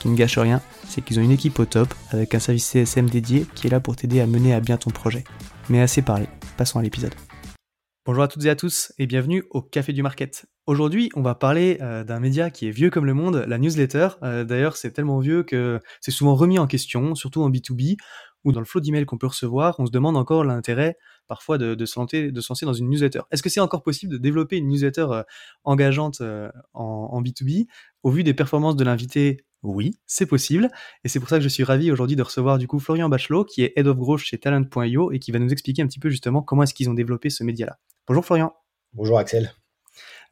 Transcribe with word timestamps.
Qui 0.00 0.08
ne 0.08 0.16
gâche 0.16 0.38
rien, 0.38 0.60
c'est 0.86 1.02
qu'ils 1.02 1.18
ont 1.18 1.22
une 1.22 1.32
équipe 1.32 1.58
au 1.58 1.64
top 1.64 1.92
avec 2.10 2.34
un 2.34 2.38
service 2.38 2.66
CSM 2.66 3.10
dédié 3.10 3.46
qui 3.54 3.66
est 3.66 3.70
là 3.70 3.80
pour 3.80 3.96
t'aider 3.96 4.20
à 4.20 4.26
mener 4.26 4.54
à 4.54 4.60
bien 4.60 4.76
ton 4.76 4.90
projet. 4.90 5.24
Mais 5.68 5.80
assez 5.80 6.02
parlé, 6.02 6.26
passons 6.56 6.78
à 6.78 6.82
l'épisode. 6.82 7.14
Bonjour 8.08 8.22
à 8.22 8.28
toutes 8.28 8.46
et 8.46 8.48
à 8.48 8.56
tous 8.56 8.92
et 8.96 9.06
bienvenue 9.06 9.44
au 9.50 9.60
Café 9.60 9.92
du 9.92 10.02
Market. 10.02 10.46
Aujourd'hui, 10.66 11.10
on 11.14 11.20
va 11.20 11.34
parler 11.34 11.76
euh, 11.82 12.04
d'un 12.04 12.20
média 12.20 12.48
qui 12.48 12.66
est 12.66 12.70
vieux 12.70 12.88
comme 12.88 13.04
le 13.04 13.12
monde, 13.12 13.44
la 13.46 13.58
newsletter. 13.58 14.08
Euh, 14.22 14.44
d'ailleurs, 14.44 14.78
c'est 14.78 14.92
tellement 14.92 15.18
vieux 15.18 15.42
que 15.42 15.78
c'est 16.00 16.10
souvent 16.10 16.34
remis 16.34 16.58
en 16.58 16.66
question, 16.66 17.14
surtout 17.14 17.42
en 17.42 17.50
B2B 17.50 17.96
ou 18.44 18.52
dans 18.52 18.60
le 18.60 18.66
flot 18.66 18.80
d'emails 18.80 19.04
qu'on 19.04 19.18
peut 19.18 19.26
recevoir. 19.26 19.78
On 19.78 19.84
se 19.84 19.90
demande 19.90 20.16
encore 20.16 20.42
l'intérêt 20.44 20.96
parfois 21.26 21.58
de, 21.58 21.84
se 21.84 21.98
lancer, 22.00 22.32
de 22.32 22.64
dans 22.64 22.72
une 22.72 22.88
newsletter. 22.88 23.20
Est-ce 23.30 23.42
que 23.42 23.50
c'est 23.50 23.60
encore 23.60 23.82
possible 23.82 24.12
de 24.12 24.18
développer 24.18 24.56
une 24.56 24.68
newsletter 24.68 25.06
euh, 25.10 25.22
engageante 25.64 26.22
en, 26.72 26.84
en 27.12 27.20
B2B 27.20 27.66
Au 28.04 28.10
vu 28.10 28.24
des 28.24 28.32
performances 28.32 28.76
de 28.76 28.84
l'invité 28.84 29.44
oui, 29.62 29.96
c'est 30.06 30.26
possible. 30.26 30.70
Et 31.04 31.08
c'est 31.08 31.18
pour 31.18 31.28
ça 31.28 31.38
que 31.38 31.42
je 31.42 31.48
suis 31.48 31.64
ravi 31.64 31.90
aujourd'hui 31.90 32.16
de 32.16 32.22
recevoir 32.22 32.58
du 32.58 32.66
coup 32.66 32.78
Florian 32.78 33.08
Bachelot, 33.08 33.44
qui 33.44 33.62
est 33.62 33.72
Head 33.76 33.86
of 33.86 33.96
Growth 33.96 34.20
chez 34.20 34.38
Talent.io 34.38 35.12
et 35.12 35.18
qui 35.18 35.32
va 35.32 35.38
nous 35.38 35.50
expliquer 35.50 35.82
un 35.82 35.86
petit 35.86 35.98
peu 35.98 36.10
justement 36.10 36.42
comment 36.42 36.62
est-ce 36.62 36.74
qu'ils 36.74 36.88
ont 36.88 36.94
développé 36.94 37.30
ce 37.30 37.42
média-là. 37.42 37.78
Bonjour 38.06 38.24
Florian. 38.24 38.54
Bonjour 38.92 39.18
Axel. 39.18 39.52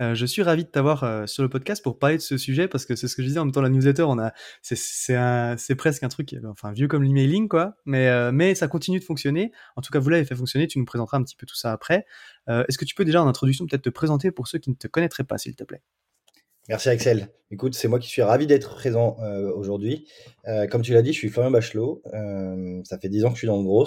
Euh, 0.01 0.15
je 0.15 0.27
suis 0.27 0.43
ravi 0.43 0.65
de 0.65 0.69
t'avoir 0.69 1.05
euh, 1.05 1.27
sur 1.27 1.43
le 1.43 1.49
podcast 1.49 1.83
pour 1.83 1.99
parler 1.99 2.17
de 2.17 2.23
ce 2.23 2.37
sujet 2.37 2.69
parce 2.69 2.85
que 2.85 2.95
c'est 2.95 3.09
ce 3.09 3.17
que 3.17 3.23
je 3.23 3.29
disais 3.29 3.41
en 3.41 3.47
même 3.47 3.53
temps 3.53 3.63
la 3.63 3.69
newsletter 3.69 4.03
on 4.03 4.19
a 4.19 4.33
c'est 4.63 5.75
presque 5.75 6.03
un 6.03 6.09
truc 6.09 6.37
enfin 6.47 6.71
vieux 6.73 6.87
comme 6.87 7.03
l'emailing 7.03 7.49
quoi 7.49 7.77
mais 7.87 8.09
euh, 8.09 8.31
mais 8.31 8.55
ça 8.55 8.69
continue 8.69 9.01
de 9.01 9.05
fonctionner 9.05 9.53
en 9.75 9.81
tout 9.81 9.91
cas 9.91 9.99
vous 9.99 10.11
l'avez 10.11 10.25
fait 10.25 10.35
fonctionner 10.35 10.67
tu 10.67 10.79
nous 10.79 10.85
présenteras 10.85 11.17
un 11.17 11.23
petit 11.23 11.37
peu 11.37 11.47
tout 11.47 11.57
ça 11.57 11.73
après 11.73 12.05
est-ce 12.47 12.79
que 12.79 12.85
tu 12.85 12.95
peux 12.95 13.05
déjà 13.05 13.23
en 13.23 13.27
introduction 13.27 13.67
peut-être 13.67 13.83
te 13.83 13.91
présenter 13.91 14.31
pour 14.31 14.47
ceux 14.47 14.59
qui 14.59 14.71
ne 14.71 14.77
te 14.77 14.87
connaîtraient 14.87 15.25
pas 15.25 15.39
s'il 15.39 15.57
te 15.57 15.65
plaît? 15.65 15.83
Merci 16.69 16.89
Axel. 16.89 17.29
Écoute, 17.53 17.75
c'est 17.75 17.87
moi 17.87 18.01
qui 18.01 18.09
suis 18.09 18.23
ravi 18.23 18.49
d'être 18.49 18.75
présent 18.75 19.19
euh, 19.21 19.53
aujourd'hui. 19.55 20.09
Euh, 20.49 20.67
comme 20.67 20.83
tu 20.83 20.93
l'as 20.93 21.03
dit, 21.03 21.13
je 21.13 21.19
suis 21.19 21.29
Florian 21.29 21.53
Bachelot. 21.53 22.03
Euh, 22.13 22.81
ça 22.83 22.99
fait 22.99 23.09
10 23.09 23.25
ans 23.25 23.29
que 23.29 23.35
je 23.35 23.39
suis 23.39 23.47
dans 23.47 23.59
le 23.59 23.63
gros 23.63 23.87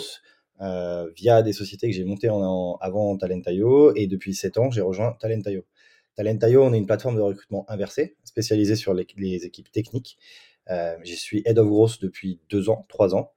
via 1.16 1.42
des 1.42 1.52
sociétés 1.52 1.90
que 1.90 1.96
j'ai 1.96 2.06
montées 2.06 2.30
en, 2.30 2.76
avant 2.76 3.18
Talentaio 3.18 3.94
et 3.96 4.08
depuis 4.08 4.34
7 4.34 4.58
ans, 4.60 4.72
j'ai 4.72 4.80
rejoint 4.80 5.18
Talentaio. 5.20 5.66
Talentaio, 6.16 6.64
on 6.64 6.74
est 6.74 6.78
une 6.78 6.86
plateforme 6.86 7.18
de 7.18 7.22
recrutement 7.22 7.70
inversé 7.70 8.16
spécialisée 8.24 8.78
sur 8.78 8.94
les, 8.94 9.06
équipes 9.46 9.72
techniques. 9.72 10.18
J'y 11.04 11.18
suis 11.18 11.42
Head 11.46 11.60
of 11.60 11.68
Growth 11.68 12.02
depuis 12.02 12.40
2 12.50 12.70
ans, 12.70 12.86
3 12.88 13.16
ans. 13.16 13.32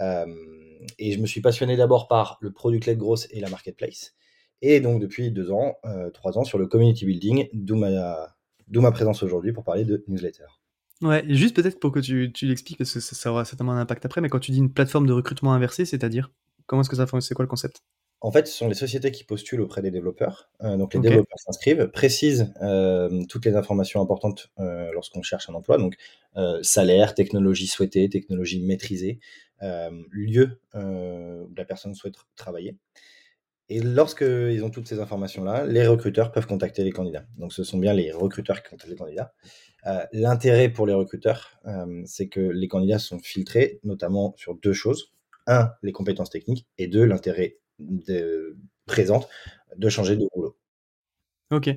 et 0.00 1.12
je 1.12 1.20
me 1.20 1.26
suis 1.26 1.40
passionné 1.40 1.76
d'abord 1.76 2.08
par 2.08 2.38
le 2.40 2.52
product-led 2.52 2.98
growth 2.98 3.28
et 3.30 3.38
la 3.38 3.48
marketplace. 3.48 4.14
Et 4.60 4.80
donc 4.80 5.00
depuis 5.00 5.30
2 5.30 5.50
ans, 5.52 5.78
3 6.14 6.38
ans 6.38 6.44
sur 6.44 6.58
le 6.58 6.66
community 6.66 7.06
building, 7.06 7.48
d'où 7.52 7.76
ma 7.76 8.37
D'où 8.68 8.80
ma 8.80 8.92
présence 8.92 9.22
aujourd'hui 9.22 9.52
pour 9.52 9.64
parler 9.64 9.84
de 9.84 10.04
newsletter. 10.08 10.44
Ouais, 11.00 11.24
juste 11.28 11.54
peut-être 11.56 11.78
pour 11.78 11.92
que 11.92 12.00
tu, 12.00 12.32
tu 12.32 12.46
l'expliques, 12.46 12.78
parce 12.78 12.92
que 12.92 13.00
ça, 13.00 13.30
aura 13.30 13.44
certainement 13.44 13.72
un 13.72 13.80
impact 13.80 14.04
après, 14.04 14.20
mais 14.20 14.28
quand 14.28 14.40
tu 14.40 14.50
dis 14.50 14.58
une 14.58 14.72
plateforme 14.72 15.06
de 15.06 15.12
recrutement 15.12 15.52
inversé, 15.52 15.84
c'est-à-dire 15.84 16.30
Comment 16.68 16.82
est-ce 16.82 16.90
que 16.90 16.96
ça 16.96 17.06
fonctionne 17.06 17.22
C'est 17.22 17.34
quoi 17.34 17.44
le 17.44 17.48
concept? 17.48 17.82
En 18.20 18.30
fait, 18.30 18.46
ce 18.46 18.52
sont 18.52 18.68
les 18.68 18.74
sociétés 18.74 19.10
qui 19.10 19.24
postulent 19.24 19.62
auprès 19.62 19.80
des 19.80 19.90
développeurs. 19.90 20.50
Euh, 20.62 20.76
donc, 20.76 20.92
les 20.92 21.00
développeurs 21.00 21.38
s'inscrivent, 21.38 21.88
précisent 21.88 22.52
euh, 22.62 23.24
toutes 23.28 23.46
les 23.46 23.56
informations 23.56 24.02
importantes 24.02 24.50
euh, 24.58 24.90
lorsqu'on 24.92 25.22
cherche 25.22 25.48
un 25.48 25.54
emploi. 25.54 25.78
Donc, 25.78 25.96
salaire, 26.62 27.14
technologie 27.14 27.66
souhaitée, 27.66 28.08
technologie 28.08 28.60
maîtrisée, 28.60 29.18
lieu 30.12 30.60
où 30.74 31.54
la 31.56 31.64
personne 31.64 31.94
souhaite 31.94 32.14
travailler. 32.36 32.76
Et 33.70 33.80
lorsqu'ils 33.80 34.64
ont 34.64 34.70
toutes 34.70 34.88
ces 34.88 34.98
informations-là, 34.98 35.66
les 35.66 35.86
recruteurs 35.86 36.32
peuvent 36.32 36.46
contacter 36.46 36.84
les 36.84 36.92
candidats. 36.92 37.26
Donc 37.36 37.52
ce 37.52 37.64
sont 37.64 37.78
bien 37.78 37.92
les 37.92 38.12
recruteurs 38.12 38.62
qui 38.62 38.70
contactent 38.70 38.90
les 38.90 38.96
candidats. 38.96 39.34
Euh, 39.86 40.04
l'intérêt 40.12 40.70
pour 40.70 40.86
les 40.86 40.94
recruteurs, 40.94 41.50
euh, 41.66 42.02
c'est 42.06 42.28
que 42.28 42.40
les 42.40 42.66
candidats 42.66 42.98
sont 42.98 43.18
filtrés 43.18 43.80
notamment 43.84 44.34
sur 44.36 44.54
deux 44.54 44.72
choses. 44.72 45.12
Un, 45.46 45.70
les 45.82 45.92
compétences 45.92 46.30
techniques, 46.30 46.66
et 46.76 46.88
deux, 46.88 47.04
l'intérêt 47.04 47.58
de, 47.78 48.58
présente 48.86 49.28
de 49.76 49.88
changer 49.88 50.16
de 50.16 50.26
boulot. 50.34 50.56
Ok. 51.50 51.70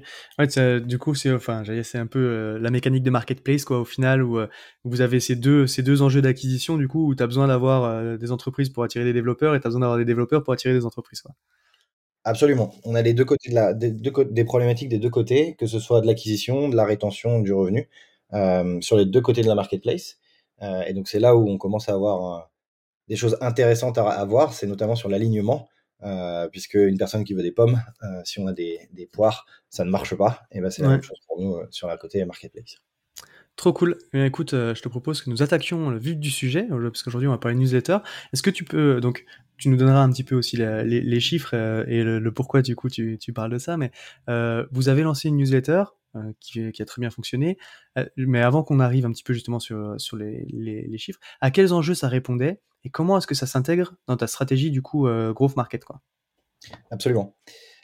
Du 0.86 0.98
coup, 0.98 1.16
c'est 1.16 1.32
enfin, 1.32 1.64
un 1.66 2.08
peu 2.08 2.20
euh, 2.20 2.60
la 2.60 2.70
mécanique 2.70 3.04
de 3.04 3.10
marketplace, 3.10 3.64
quoi, 3.64 3.80
au 3.80 3.86
final, 3.86 4.22
où 4.24 4.40
vous 4.84 5.00
avez 5.00 5.22
ces 5.22 5.38
deux, 5.38 5.68
ces 5.68 5.84
deux 5.84 6.02
enjeux 6.02 6.22
d'acquisition, 6.22 6.78
du 6.78 6.90
coup, 6.90 7.08
où 7.08 7.16
tu 7.16 7.24
as 7.24 7.28
besoin 7.28 7.48
d'avoir 7.48 8.18
des 8.18 8.32
entreprises 8.34 8.70
pour 8.70 8.84
attirer 8.84 9.06
des 9.06 9.14
développeurs 9.14 9.56
et 9.56 9.62
tu 9.62 9.68
as 9.68 9.70
besoin 9.70 9.82
d'avoir 9.82 9.98
des 9.98 10.06
développeurs 10.06 10.44
pour 10.44 10.52
attirer 10.52 10.74
des 10.74 10.86
entreprises. 10.86 11.24
Absolument. 12.24 12.72
On 12.84 12.94
a 12.94 13.02
les 13.02 13.14
deux 13.14 13.26
côtés 13.26 13.50
de 13.50 13.56
la, 13.56 13.74
des, 13.74 13.92
deux, 13.92 14.12
des 14.26 14.44
problématiques 14.44 14.90
des 14.90 15.00
deux 15.00 15.10
côtés, 15.10 15.56
que 15.56 15.66
ce 15.66 15.80
soit 15.80 16.02
de 16.02 16.08
l'acquisition, 16.08 16.70
de 16.70 16.76
la 16.76 16.86
rétention, 16.86 17.40
du 17.40 17.52
revenu, 17.52 17.90
euh, 18.34 18.80
sur 18.82 18.98
les 18.98 19.06
deux 19.06 19.22
côtés 19.22 19.42
de 19.42 19.48
la 19.48 19.56
marketplace. 19.56 20.20
Euh, 20.62 20.84
et 20.84 20.94
donc 20.94 21.08
c'est 21.08 21.20
là 21.20 21.36
où 21.36 21.50
on 21.50 21.58
commence 21.58 21.90
à 21.90 21.94
avoir 21.94 22.36
euh, 22.40 22.42
des 23.08 23.16
choses 23.16 23.38
intéressantes 23.42 23.98
à, 23.98 24.08
à 24.08 24.26
voir, 24.26 24.54
c'est 24.54 24.68
notamment 24.68 24.96
sur 24.96 25.10
l'alignement, 25.10 25.70
euh, 26.04 26.48
puisque 26.50 26.76
une 26.76 26.98
personne 26.98 27.24
qui 27.24 27.34
veut 27.34 27.44
des 27.44 27.52
pommes, 27.52 27.82
euh, 28.04 28.22
si 28.24 28.40
on 28.40 28.48
a 28.48 28.54
des, 28.54 28.90
des, 28.94 29.08
poires, 29.08 29.46
ça 29.70 29.84
ne 29.86 29.90
marche 29.90 30.16
pas. 30.16 30.42
Et 30.52 30.62
ben 30.62 30.70
c'est 30.72 30.84
la 30.84 30.90
même 30.90 31.04
chose 31.04 31.20
pour 31.28 31.40
nous 31.42 31.60
sur 31.72 31.88
la 31.88 31.98
côté 31.98 32.24
marketplace. 32.26 32.78
Trop 33.56 33.74
cool. 33.74 33.98
Eh 34.14 34.26
écoute, 34.26 34.52
je 34.52 34.82
te 34.82 34.90
propose 34.90 35.22
que 35.22 35.30
nous 35.30 35.44
attaquions 35.44 35.90
le 35.90 36.00
vif 36.00 36.18
du 36.18 36.32
sujet, 36.32 36.68
parce 36.70 37.04
qu'aujourd'hui 37.04 37.28
on 37.28 37.32
va 37.32 37.38
parler 37.38 37.58
newsletter. 37.58 37.98
Est-ce 38.34 38.42
que 38.42 38.50
tu 38.50 38.64
peux 38.64 39.00
donc 39.02 39.26
tu 39.62 39.70
nous 39.70 39.78
donneras 39.78 40.02
un 40.02 40.10
petit 40.10 40.24
peu 40.24 40.36
aussi 40.36 40.58
les, 40.58 41.20
chiffres 41.20 41.52
euh, 41.54 41.86
et 41.88 42.04
le, 42.04 42.34
pourquoi 42.34 42.64
du 42.64 42.76
coup 42.76 42.90
tu, 42.90 43.18
parles 43.34 43.52
de 43.52 43.60
ça. 43.60 43.78
Mais 43.78 43.92
euh, 44.28 44.66
vous 44.72 44.90
avez 44.90 45.04
lancé 45.04 45.30
une 45.30 45.38
newsletter 45.38 45.84
euh, 46.16 46.34
qui, 46.40 46.82
a 46.82 46.86
très 46.86 47.00
bien 47.00 47.12
fonctionné. 47.12 47.58
mais 48.18 48.42
avant 48.42 48.64
qu'on 48.64 48.80
arrive 48.80 49.06
un 49.06 49.12
petit 49.12 49.24
peu 49.24 49.34
justement 49.34 49.60
sur, 49.60 49.96
sur 50.00 50.18
les, 50.18 50.98
chiffres, 50.98 51.20
à 51.42 51.52
quels 51.52 51.74
enjeux 51.74 51.94
ça 51.94 52.08
répondait 52.08 52.60
et 52.84 52.90
comment 52.90 53.20
est-ce 53.20 53.28
que 53.28 53.36
ça 53.36 53.46
s'intègre 53.46 53.94
dans 54.08 54.18
ta 54.18 54.26
stratégie 54.26 54.72
du 54.72 54.82
coup 54.82 55.08
growth 55.34 55.56
market 55.56 55.86
quoi? 55.86 56.02
Absolument. 56.90 57.36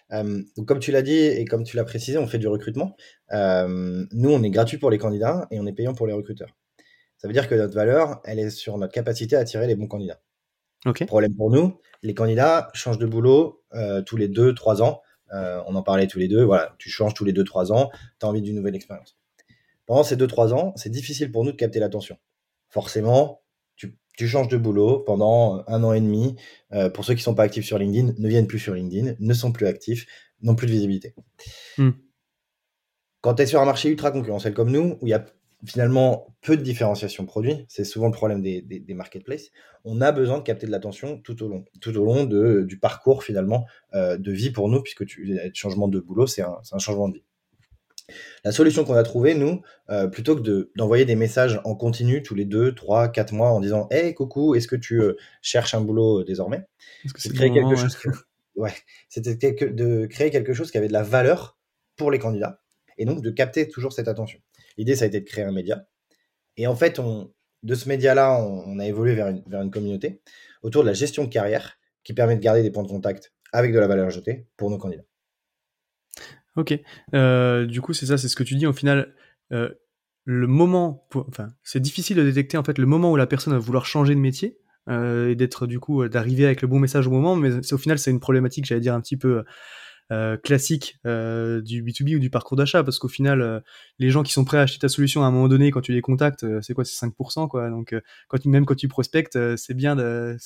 Donc 0.09 0.65
comme 0.65 0.79
tu 0.79 0.91
l'as 0.91 1.01
dit 1.01 1.17
et 1.17 1.45
comme 1.45 1.63
tu 1.63 1.75
l'as 1.75 1.83
précisé, 1.83 2.17
on 2.17 2.27
fait 2.27 2.37
du 2.37 2.47
recrutement. 2.47 2.95
nous, 3.31 4.29
on 4.29 4.43
est 4.43 4.49
gratuit 4.49 4.77
pour 4.77 4.89
les 4.89 4.97
candidats 4.97 5.47
et 5.51 5.59
on 5.59 5.65
est 5.65 5.73
payant 5.73 5.93
pour 5.93 6.07
les 6.07 6.13
recruteurs. 6.13 6.55
Ça 7.17 7.27
veut 7.27 7.33
dire 7.33 7.49
que 7.49 7.55
notre 7.55 7.73
valeur, 7.73 8.21
elle 8.25 8.39
est 8.39 8.51
sur 8.51 8.77
notre 8.77 8.93
capacité 8.93 9.35
à 9.35 9.39
attirer 9.39 9.67
les 9.67 9.75
bons 9.75 9.87
candidats. 9.87 10.21
Problème 11.07 11.35
pour 11.35 11.49
nous, 11.49 11.79
les 12.03 12.13
candidats 12.13 12.69
changent 12.73 12.99
de 12.99 13.07
boulot 13.07 13.63
euh, 13.73 14.01
tous 14.01 14.17
les 14.17 14.29
2-3 14.29 14.81
ans. 14.81 15.01
On 15.31 15.75
en 15.75 15.83
parlait 15.83 16.07
tous 16.07 16.19
les 16.19 16.27
deux. 16.27 16.43
Voilà, 16.43 16.75
tu 16.77 16.89
changes 16.89 17.13
tous 17.13 17.25
les 17.25 17.33
2-3 17.33 17.73
ans, 17.73 17.89
tu 18.19 18.25
as 18.25 18.29
envie 18.29 18.41
d'une 18.41 18.55
nouvelle 18.55 18.75
expérience. 18.75 19.17
Pendant 19.85 20.03
ces 20.03 20.15
2-3 20.15 20.53
ans, 20.53 20.73
c'est 20.75 20.89
difficile 20.89 21.31
pour 21.31 21.43
nous 21.43 21.51
de 21.51 21.57
capter 21.57 21.79
l'attention. 21.79 22.17
Forcément, 22.69 23.41
tu, 24.17 24.27
changes 24.27 24.47
de 24.47 24.57
boulot 24.57 24.99
pendant 24.99 25.63
un 25.67 25.83
an 25.83 25.93
et 25.93 26.01
demi. 26.01 26.35
Euh, 26.73 26.89
pour 26.89 27.05
ceux 27.05 27.13
qui 27.13 27.19
ne 27.19 27.23
sont 27.23 27.35
pas 27.35 27.43
actifs 27.43 27.65
sur 27.65 27.77
LinkedIn, 27.77 28.13
ne 28.17 28.27
viennent 28.27 28.47
plus 28.47 28.59
sur 28.59 28.73
LinkedIn, 28.73 29.15
ne 29.19 29.33
sont 29.33 29.51
plus 29.51 29.67
actifs, 29.67 30.05
n'ont 30.41 30.55
plus 30.55 30.67
de 30.67 30.71
visibilité. 30.71 31.15
Hmm. 31.77 31.91
Quand 33.21 33.35
tu 33.35 33.43
es 33.43 33.45
sur 33.45 33.61
un 33.61 33.65
marché 33.65 33.89
ultra 33.89 34.11
concurrentiel 34.11 34.53
comme 34.53 34.71
nous, 34.71 34.97
où 35.01 35.07
il 35.07 35.09
y 35.09 35.13
a 35.13 35.25
finalement 35.65 36.35
peu 36.41 36.55
de 36.55 36.61
différenciation 36.61 37.25
produit, 37.25 37.65
c'est 37.67 37.83
souvent 37.83 38.07
le 38.07 38.13
problème 38.13 38.41
des, 38.41 38.93
marketplaces, 38.93 39.49
on 39.83 40.01
a 40.01 40.11
besoin 40.11 40.37
de 40.37 40.43
capter 40.43 40.67
de 40.67 40.71
l'attention 40.71 41.17
tout 41.19 41.41
au 41.43 41.47
long, 41.47 41.65
tout 41.81 41.95
au 41.97 42.05
long 42.05 42.25
de, 42.25 42.63
du 42.67 42.77
parcours 42.77 43.23
finalement 43.23 43.65
euh, 43.95 44.17
de 44.17 44.31
vie 44.31 44.51
pour 44.51 44.69
nous, 44.69 44.81
puisque 44.81 45.05
tu, 45.05 45.25
le 45.25 45.49
changement 45.53 45.87
de 45.87 45.99
boulot, 45.99 46.27
c'est 46.27 46.43
un, 46.43 46.57
un, 46.71 46.79
changement 46.79 47.09
de 47.09 47.15
vie. 47.15 47.23
La 48.43 48.51
solution 48.51 48.85
qu'on 48.85 48.93
a 48.93 49.03
trouvée, 49.03 49.35
nous, 49.35 49.61
euh, 49.89 50.07
plutôt 50.07 50.35
que 50.35 50.71
d'envoyer 50.75 51.05
des 51.05 51.15
messages 51.15 51.59
en 51.65 51.75
continu 51.75 52.23
tous 52.23 52.35
les 52.35 52.45
2, 52.45 52.73
3, 52.73 53.09
4 53.09 53.33
mois 53.33 53.51
en 53.51 53.59
disant 53.59 53.87
Hey, 53.91 54.13
coucou, 54.13 54.55
est-ce 54.55 54.67
que 54.67 54.75
tu 54.75 55.01
euh, 55.01 55.17
cherches 55.41 55.73
un 55.73 55.81
boulot 55.81 56.23
désormais? 56.23 56.63
C'est 57.17 57.33
créer 57.33 57.51
quelque 57.51 57.75
chose 57.75 57.97
ouais, 58.57 58.73
c'était 59.07 59.35
de 59.53 60.05
créer 60.07 60.31
quelque 60.31 60.53
chose 60.53 60.71
qui 60.71 60.77
avait 60.77 60.87
de 60.87 60.93
la 60.93 61.03
valeur 61.03 61.57
pour 61.95 62.11
les 62.11 62.19
candidats 62.19 62.61
et 62.97 63.05
donc 63.05 63.21
de 63.21 63.29
capter 63.29 63.69
toujours 63.69 63.93
cette 63.93 64.07
attention. 64.07 64.39
L'idée, 64.77 64.95
ça 64.95 65.05
a 65.05 65.07
été 65.07 65.21
de 65.21 65.25
créer 65.25 65.43
un 65.43 65.51
média. 65.51 65.87
Et 66.57 66.67
en 66.67 66.75
fait, 66.75 66.99
on, 66.99 67.31
de 67.63 67.75
ce 67.75 67.87
média-là, 67.87 68.41
on, 68.41 68.79
a 68.79 68.85
évolué 68.85 69.13
vers 69.13 69.27
une, 69.27 69.43
vers 69.47 69.61
une 69.61 69.71
communauté 69.71 70.21
autour 70.63 70.83
de 70.83 70.87
la 70.87 70.93
gestion 70.93 71.23
de 71.23 71.29
carrière 71.29 71.77
qui 72.03 72.13
permet 72.13 72.35
de 72.35 72.41
garder 72.41 72.63
des 72.63 72.71
points 72.71 72.83
de 72.83 72.87
contact 72.87 73.33
avec 73.53 73.73
de 73.73 73.79
la 73.79 73.87
valeur 73.87 74.07
ajoutée 74.07 74.47
pour 74.57 74.69
nos 74.69 74.77
candidats. 74.77 75.03
Ok. 76.57 76.77
Euh, 77.13 77.65
du 77.65 77.81
coup, 77.81 77.93
c'est 77.93 78.07
ça, 78.07 78.17
c'est 78.17 78.27
ce 78.27 78.35
que 78.35 78.43
tu 78.43 78.55
dis. 78.55 78.65
Au 78.65 78.73
final, 78.73 79.13
euh, 79.53 79.69
le 80.25 80.47
moment, 80.47 81.07
enfin, 81.15 81.49
c'est 81.63 81.79
difficile 81.79 82.17
de 82.17 82.23
détecter 82.23 82.57
en 82.57 82.63
fait 82.63 82.77
le 82.77 82.85
moment 82.85 83.11
où 83.11 83.15
la 83.15 83.27
personne 83.27 83.53
va 83.53 83.59
vouloir 83.59 83.85
changer 83.85 84.15
de 84.15 84.19
métier 84.19 84.57
euh, 84.89 85.29
et 85.29 85.35
d'être 85.35 85.67
du 85.67 85.79
coup 85.79 86.07
d'arriver 86.07 86.45
avec 86.45 86.61
le 86.61 86.67
bon 86.67 86.79
message 86.79 87.07
au 87.07 87.11
moment. 87.11 87.35
Mais 87.35 87.73
au 87.73 87.77
final, 87.77 87.99
c'est 87.99 88.11
une 88.11 88.19
problématique, 88.19 88.65
j'allais 88.65 88.81
dire 88.81 88.93
un 88.93 89.01
petit 89.01 89.17
peu 89.17 89.43
euh, 90.09 90.37
classique 90.37 90.99
euh, 91.05 91.61
du 91.61 91.83
B2B 91.83 92.15
ou 92.15 92.19
du 92.19 92.29
parcours 92.29 92.55
d'achat 92.55 92.81
parce 92.81 92.97
qu'au 92.97 93.09
final 93.09 93.41
euh, 93.41 93.59
les 93.99 94.09
gens 94.09 94.23
qui 94.23 94.31
sont 94.31 94.45
prêts 94.45 94.57
à 94.57 94.61
acheter 94.61 94.79
ta 94.79 94.87
solution 94.87 95.21
à 95.23 95.25
un 95.25 95.31
moment 95.31 95.49
donné 95.49 95.69
quand 95.69 95.81
tu 95.81 95.91
les 95.91 95.99
contactes 95.99 96.45
c'est 96.61 96.73
quoi 96.73 96.85
c'est 96.85 96.95
5% 96.95 97.49
quoi 97.49 97.69
donc 97.69 97.93
quand 98.29 98.45
même 98.45 98.65
quand 98.65 98.75
tu 98.75 98.87
prospectes 98.87 99.37
c'est 99.57 99.73
bien 99.73 99.97
de 99.97 100.37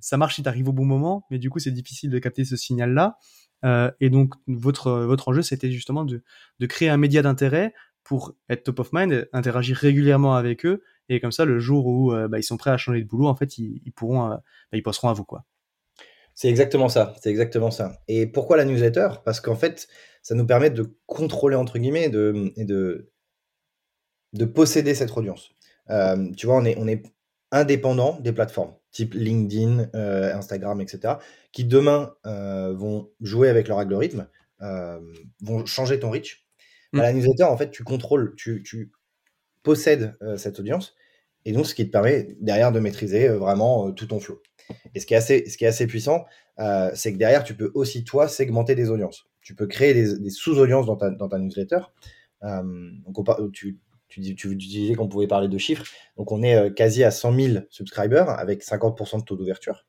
ça 0.00 0.16
marche 0.16 0.34
si 0.34 0.42
tu 0.42 0.64
au 0.66 0.72
bon 0.72 0.84
moment 0.84 1.24
mais 1.30 1.38
du 1.38 1.48
coup 1.48 1.60
c'est 1.60 1.70
difficile 1.70 2.10
de 2.10 2.18
capter 2.18 2.44
ce 2.44 2.56
signal 2.56 2.92
là 2.92 3.18
et 3.64 4.10
donc 4.10 4.34
votre 4.46 4.90
votre 4.90 5.28
enjeu 5.28 5.42
c'était 5.42 5.70
justement 5.70 6.04
de, 6.04 6.22
de 6.60 6.66
créer 6.66 6.88
un 6.88 6.96
média 6.96 7.22
d'intérêt 7.22 7.74
pour 8.04 8.34
être 8.48 8.64
top 8.64 8.80
of 8.80 8.92
mind 8.92 9.28
interagir 9.32 9.76
régulièrement 9.76 10.36
avec 10.36 10.64
eux 10.64 10.82
et 11.08 11.20
comme 11.20 11.32
ça 11.32 11.44
le 11.44 11.58
jour 11.58 11.86
où 11.86 12.12
bah, 12.28 12.38
ils 12.38 12.44
sont 12.44 12.56
prêts 12.56 12.70
à 12.70 12.76
changer 12.76 13.02
de 13.02 13.08
boulot 13.08 13.26
en 13.26 13.34
fait 13.34 13.58
ils, 13.58 13.92
pourront 13.94 14.28
bah, 14.28 14.42
ils 14.72 14.82
passeront 14.82 15.08
à 15.08 15.12
vous 15.12 15.24
quoi 15.24 15.44
c'est 16.38 16.48
exactement 16.48 16.88
ça. 16.88 17.16
C'est 17.20 17.30
exactement 17.30 17.72
ça. 17.72 17.98
Et 18.06 18.28
pourquoi 18.28 18.56
la 18.56 18.64
newsletter? 18.64 19.08
Parce 19.24 19.40
qu'en 19.40 19.56
fait, 19.56 19.88
ça 20.22 20.36
nous 20.36 20.46
permet 20.46 20.70
de 20.70 20.96
contrôler 21.06 21.56
entre 21.56 21.80
guillemets 21.80 22.10
de, 22.10 22.52
et 22.54 22.64
de, 22.64 23.10
de 24.34 24.44
posséder 24.44 24.94
cette 24.94 25.16
audience. 25.16 25.50
Euh, 25.90 26.30
tu 26.36 26.46
vois, 26.46 26.54
on 26.54 26.64
est, 26.64 26.76
on 26.78 26.86
est 26.86 27.02
indépendant 27.50 28.20
des 28.20 28.32
plateformes 28.32 28.72
type 28.90 29.14
LinkedIn, 29.14 29.90
euh, 29.94 30.34
Instagram, 30.34 30.80
etc., 30.80 31.14
qui 31.52 31.64
demain 31.64 32.14
euh, 32.26 32.74
vont 32.74 33.10
jouer 33.20 33.48
avec 33.48 33.68
leur 33.68 33.78
algorithme, 33.78 34.28
vont 35.40 35.64
changer 35.66 36.00
ton 36.00 36.10
reach. 36.10 36.44
Mmh. 36.92 36.98
la 36.98 37.12
newsletter, 37.12 37.44
en 37.44 37.56
fait, 37.56 37.70
tu 37.70 37.84
contrôles, 37.84 38.34
tu, 38.36 38.62
tu 38.62 38.90
possèdes 39.62 40.16
cette 40.36 40.58
audience, 40.58 40.94
et 41.44 41.52
donc 41.52 41.66
ce 41.66 41.74
qui 41.74 41.86
te 41.86 41.92
permet 41.92 42.36
derrière 42.40 42.72
de 42.72 42.80
maîtriser 42.80 43.28
vraiment 43.28 43.92
tout 43.92 44.06
ton 44.06 44.20
flow. 44.20 44.42
Et 44.94 45.00
ce 45.00 45.06
qui 45.06 45.14
est 45.14 45.16
assez, 45.16 45.48
ce 45.48 45.56
qui 45.56 45.64
est 45.64 45.68
assez 45.68 45.86
puissant, 45.86 46.24
euh, 46.58 46.90
c'est 46.94 47.12
que 47.12 47.18
derrière, 47.18 47.44
tu 47.44 47.54
peux 47.54 47.70
aussi, 47.74 48.04
toi, 48.04 48.28
segmenter 48.28 48.74
des 48.74 48.90
audiences. 48.90 49.26
Tu 49.40 49.54
peux 49.54 49.66
créer 49.66 49.94
des, 49.94 50.30
sous-audiences 50.30 50.86
dans 50.86 50.96
ta, 50.96 51.10
dans 51.10 51.28
ta, 51.28 51.38
newsletter. 51.38 51.80
Euh, 52.42 52.90
donc 53.06 53.52
tu, 53.52 53.78
tu, 54.08 54.34
tu, 54.34 54.56
disais 54.56 54.94
qu'on 54.94 55.08
pouvait 55.08 55.26
parler 55.26 55.48
de 55.48 55.58
chiffres. 55.58 55.84
Donc, 56.16 56.32
on 56.32 56.42
est 56.42 56.56
euh, 56.56 56.70
quasi 56.70 57.04
à 57.04 57.10
100 57.10 57.34
000 57.34 57.64
subscribers 57.70 58.28
avec 58.30 58.64
50% 58.64 59.20
de 59.20 59.24
taux 59.24 59.36
d'ouverture. 59.36 59.86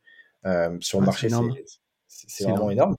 sur 0.79 0.99
le 0.99 1.03
ah, 1.03 1.05
marché, 1.05 1.29
c'est 2.07 2.43
vraiment 2.43 2.71
énorme. 2.71 2.95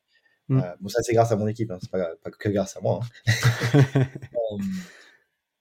Mm. 0.49 0.63
bon, 0.81 0.89
ça, 0.89 1.03
c'est 1.03 1.13
grâce 1.13 1.31
à 1.31 1.37
mon 1.37 1.47
équipe, 1.47 1.71
hein. 1.71 1.79
c'est 1.81 1.91
pas, 1.91 2.09
pas, 2.23 2.31
que 2.31 2.49
grâce 2.49 2.77
à 2.77 2.81
moi. 2.81 3.01
Hein. 3.27 4.07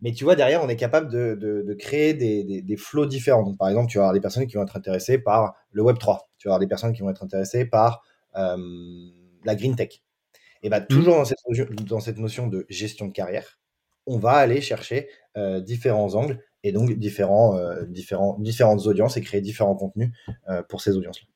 Mais 0.02 0.14
tu 0.14 0.24
vois, 0.24 0.36
derrière, 0.36 0.64
on 0.64 0.70
est 0.70 0.78
capable 0.78 1.12
de, 1.12 1.36
de, 1.36 1.74
créer 1.74 2.14
des, 2.14 2.44
des, 2.46 2.62
des, 2.62 2.78
flots 2.78 3.06
différents. 3.06 3.44
Donc, 3.44 3.58
par 3.58 3.68
exemple, 3.68 3.92
tu 3.92 3.98
vas 3.98 4.06
avoir 4.06 4.14
des 4.14 4.22
personnes 4.22 4.48
qui 4.48 4.56
vont 4.56 4.64
être 4.64 4.78
intéressées 4.78 5.18
par 5.18 5.56
le 5.72 5.84
Web3. 5.84 6.20
Tu 6.38 6.48
vas 6.48 6.54
avoir 6.54 6.60
des 6.60 6.68
personnes 6.68 6.94
qui 6.94 7.02
vont 7.02 7.10
être 7.10 7.24
intéressées 7.24 7.66
par 7.66 8.02
euh, 8.38 8.58
la 9.44 9.56
green 9.56 9.76
tech. 9.76 10.02
Et 10.64 10.70
bah, 10.70 10.80
toujours 10.80 11.16
dans 11.16 11.26
cette, 11.26 11.40
dans 11.86 12.00
cette 12.00 12.18
notion 12.18 12.48
de 12.48 12.66
gestion 12.70 13.08
de 13.08 13.12
carrière, 13.12 13.60
on 14.06 14.18
va 14.18 14.34
aller 14.34 14.62
chercher 14.62 15.10
euh, 15.40 15.62
différents 15.62 16.16
angles 16.16 16.40
et 16.64 16.74
donc 16.74 16.90
euh, 16.90 16.96
différents, 17.86 18.38
différentes 18.40 18.86
audiences 18.88 19.16
et 19.16 19.22
créer 19.22 19.40
différents 19.40 19.76
contenus 19.76 20.12
euh, 20.50 20.62
pour 20.68 20.82
ces 20.82 20.98
audiences-là 20.98 21.28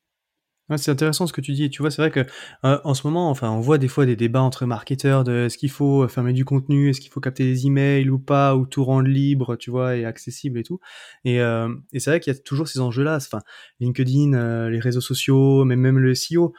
c'est 0.77 0.89
intéressant 0.89 1.27
ce 1.27 1.33
que 1.33 1.41
tu 1.41 1.51
dis. 1.51 1.69
Tu 1.69 1.83
vois, 1.83 1.91
c'est 1.91 2.01
vrai 2.01 2.09
que 2.09 2.25
en 2.63 2.93
ce 2.95 3.05
moment, 3.05 3.29
enfin, 3.29 3.51
on 3.51 3.59
voit 3.59 3.77
des 3.77 3.89
fois 3.89 4.07
des 4.07 4.15
débats 4.15 4.41
entre 4.41 4.65
marketeurs 4.65 5.23
de 5.23 5.45
est-ce 5.45 5.57
qu'il 5.57 5.69
faut 5.69 6.07
fermer 6.07 6.33
du 6.33 6.45
contenu, 6.45 6.89
est-ce 6.89 6.99
qu'il 6.99 7.11
faut 7.11 7.19
capter 7.19 7.43
des 7.43 7.67
emails 7.67 8.09
ou 8.09 8.17
pas, 8.17 8.55
ou 8.55 8.65
tout 8.65 8.83
rendre 8.83 9.07
libre, 9.07 9.55
tu 9.55 9.69
vois, 9.69 9.97
et 9.97 10.05
accessible 10.05 10.57
et 10.57 10.63
tout. 10.63 10.79
Et, 11.25 11.35
et 11.35 11.99
c'est 11.99 12.09
vrai 12.09 12.19
qu'il 12.21 12.33
y 12.33 12.35
a 12.35 12.39
toujours 12.39 12.67
ces 12.67 12.79
enjeux-là. 12.79 13.17
Enfin, 13.17 13.41
LinkedIn, 13.81 14.69
les 14.69 14.79
réseaux 14.79 15.01
sociaux, 15.01 15.63
même 15.63 15.81
même 15.81 15.99
le 15.99 16.15
SEO, 16.15 16.53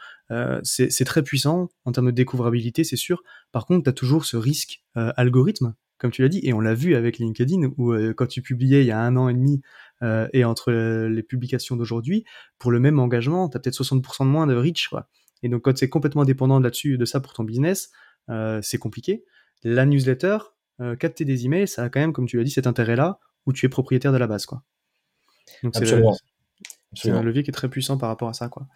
c'est 0.63 1.05
très 1.05 1.23
puissant 1.23 1.67
en 1.83 1.91
termes 1.91 2.07
de 2.07 2.11
découvrabilité, 2.11 2.85
c'est 2.85 2.95
sûr. 2.95 3.21
Par 3.51 3.65
contre, 3.65 3.83
tu 3.83 3.89
as 3.89 3.93
toujours 3.93 4.23
ce 4.23 4.37
risque 4.37 4.83
algorithme, 4.93 5.73
comme 5.97 6.11
tu 6.11 6.21
l'as 6.21 6.29
dit, 6.29 6.39
et 6.43 6.53
on 6.53 6.59
l'a 6.59 6.73
vu 6.73 6.95
avec 6.95 7.19
LinkedIn, 7.19 7.71
où 7.77 7.93
quand 8.15 8.27
tu 8.27 8.41
publiais 8.41 8.81
il 8.81 8.87
y 8.87 8.91
a 8.91 8.99
un 8.99 9.15
an 9.15 9.29
et 9.29 9.33
demi 9.33 9.61
euh, 10.01 10.27
et 10.33 10.43
entre 10.43 10.71
les 10.71 11.23
publications 11.23 11.75
d'aujourd'hui, 11.75 12.25
pour 12.59 12.71
le 12.71 12.79
même 12.79 12.99
engagement, 12.99 13.49
tu 13.49 13.57
as 13.57 13.59
peut-être 13.59 13.81
60% 13.81 14.25
de 14.25 14.29
moins 14.29 14.47
de 14.47 14.55
reach. 14.55 14.89
Quoi. 14.89 15.07
Et 15.43 15.49
donc, 15.49 15.63
quand 15.63 15.77
c'est 15.77 15.89
complètement 15.89 16.25
dépendant 16.25 16.59
là-dessus, 16.59 16.97
de 16.97 17.05
ça 17.05 17.19
pour 17.19 17.33
ton 17.33 17.43
business, 17.43 17.91
euh, 18.29 18.59
c'est 18.61 18.77
compliqué. 18.77 19.23
La 19.63 19.85
newsletter, 19.85 20.37
euh, 20.81 20.95
capter 20.95 21.25
des 21.25 21.45
emails, 21.45 21.67
ça 21.67 21.83
a 21.83 21.89
quand 21.89 21.99
même, 21.99 22.13
comme 22.13 22.27
tu 22.27 22.37
l'as 22.37 22.43
dit, 22.43 22.51
cet 22.51 22.67
intérêt-là 22.67 23.19
où 23.45 23.53
tu 23.53 23.65
es 23.65 23.69
propriétaire 23.69 24.11
de 24.11 24.17
la 24.17 24.27
base. 24.27 24.45
Quoi. 24.45 24.63
Donc, 25.63 25.75
c'est 26.93 27.11
un 27.11 27.23
levier 27.23 27.43
qui 27.43 27.49
est 27.49 27.53
très 27.53 27.69
puissant 27.69 27.97
par 27.97 28.09
rapport 28.09 28.29
à 28.29 28.33
ça. 28.33 28.49
Quoi. 28.49 28.67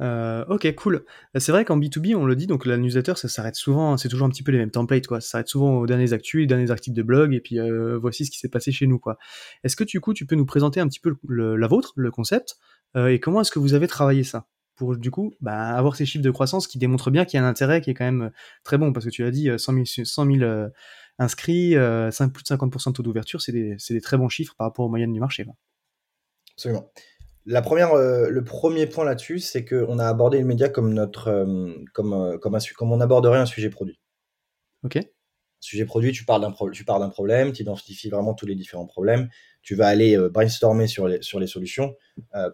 Euh, 0.00 0.44
ok, 0.48 0.74
cool. 0.76 1.04
C'est 1.36 1.52
vrai 1.52 1.64
qu'en 1.64 1.78
B2B, 1.78 2.14
on 2.14 2.24
le 2.24 2.34
dit, 2.34 2.46
donc 2.46 2.64
la 2.64 2.76
ça 3.14 3.28
s'arrête 3.28 3.54
souvent, 3.54 3.96
c'est 3.96 4.08
toujours 4.08 4.26
un 4.26 4.30
petit 4.30 4.42
peu 4.42 4.52
les 4.52 4.58
mêmes 4.58 4.70
templates, 4.70 5.06
quoi. 5.06 5.20
Ça 5.20 5.30
s'arrête 5.30 5.48
souvent 5.48 5.78
aux 5.78 5.86
derniers 5.86 6.12
actus, 6.12 6.40
les 6.40 6.46
derniers 6.46 6.70
articles 6.70 6.96
de 6.96 7.02
blog, 7.02 7.34
et 7.34 7.40
puis 7.40 7.58
euh, 7.58 7.98
voici 7.98 8.24
ce 8.24 8.30
qui 8.30 8.38
s'est 8.38 8.48
passé 8.48 8.72
chez 8.72 8.86
nous, 8.86 8.98
quoi. 8.98 9.18
Est-ce 9.62 9.76
que 9.76 9.84
du 9.84 10.00
coup, 10.00 10.14
tu 10.14 10.26
peux 10.26 10.36
nous 10.36 10.46
présenter 10.46 10.80
un 10.80 10.88
petit 10.88 11.00
peu 11.00 11.14
la 11.28 11.66
vôtre, 11.66 11.92
le 11.96 12.10
concept, 12.10 12.56
euh, 12.96 13.08
et 13.08 13.20
comment 13.20 13.42
est-ce 13.42 13.50
que 13.50 13.58
vous 13.58 13.74
avez 13.74 13.86
travaillé 13.86 14.24
ça? 14.24 14.46
Pour 14.76 14.96
du 14.96 15.10
coup 15.10 15.34
bah, 15.42 15.76
avoir 15.76 15.94
ces 15.94 16.06
chiffres 16.06 16.24
de 16.24 16.30
croissance 16.30 16.66
qui 16.66 16.78
démontrent 16.78 17.10
bien 17.10 17.26
qu'il 17.26 17.38
y 17.38 17.42
a 17.42 17.44
un 17.44 17.48
intérêt 17.48 17.82
qui 17.82 17.90
est 17.90 17.94
quand 17.94 18.06
même 18.06 18.30
très 18.64 18.78
bon, 18.78 18.94
parce 18.94 19.04
que 19.04 19.10
tu 19.10 19.22
l'as 19.22 19.30
dit, 19.30 19.50
100 19.54 19.84
000, 19.84 20.70
inscrits, 21.18 21.74
5, 21.74 22.32
plus 22.32 22.42
de 22.42 22.48
50% 22.48 22.88
de 22.88 22.92
taux 22.94 23.02
d'ouverture, 23.02 23.42
c'est 23.42 23.52
des, 23.52 23.76
des, 23.90 24.00
très 24.00 24.16
bons 24.16 24.30
chiffres 24.30 24.54
par 24.56 24.66
rapport 24.66 24.86
aux 24.86 24.88
moyennes 24.88 25.12
du 25.12 25.20
marché. 25.20 25.44
Là. 25.44 25.52
Absolument. 26.54 26.90
La 27.46 27.62
première, 27.62 27.94
euh, 27.94 28.28
le 28.28 28.44
premier 28.44 28.86
point 28.86 29.04
là-dessus, 29.04 29.38
c'est 29.38 29.64
qu'on 29.64 29.98
a 29.98 30.06
abordé 30.06 30.38
le 30.38 30.44
média 30.44 30.68
comme 30.68 30.92
notre, 30.92 31.28
euh, 31.28 31.74
comme, 31.94 32.12
euh, 32.12 32.38
comme, 32.38 32.54
un, 32.54 32.58
comme 32.76 32.92
on 32.92 33.00
aborderait 33.00 33.38
un 33.38 33.46
sujet 33.46 33.70
produit. 33.70 33.98
Ok. 34.84 34.98
Sujet 35.58 35.84
produit, 35.84 36.12
tu 36.12 36.24
parles 36.24 36.42
d'un 36.42 36.54
tu 36.72 36.84
parles 36.84 37.02
d'un 37.02 37.10
problème, 37.10 37.52
tu 37.52 37.62
identifies 37.62 38.08
vraiment 38.08 38.32
tous 38.34 38.46
les 38.46 38.54
différents 38.54 38.86
problèmes, 38.86 39.28
tu 39.62 39.74
vas 39.74 39.88
aller 39.88 40.16
brainstormer 40.30 40.86
sur 40.86 41.06
les, 41.06 41.20
sur 41.20 41.38
les 41.38 41.46
solutions 41.46 41.94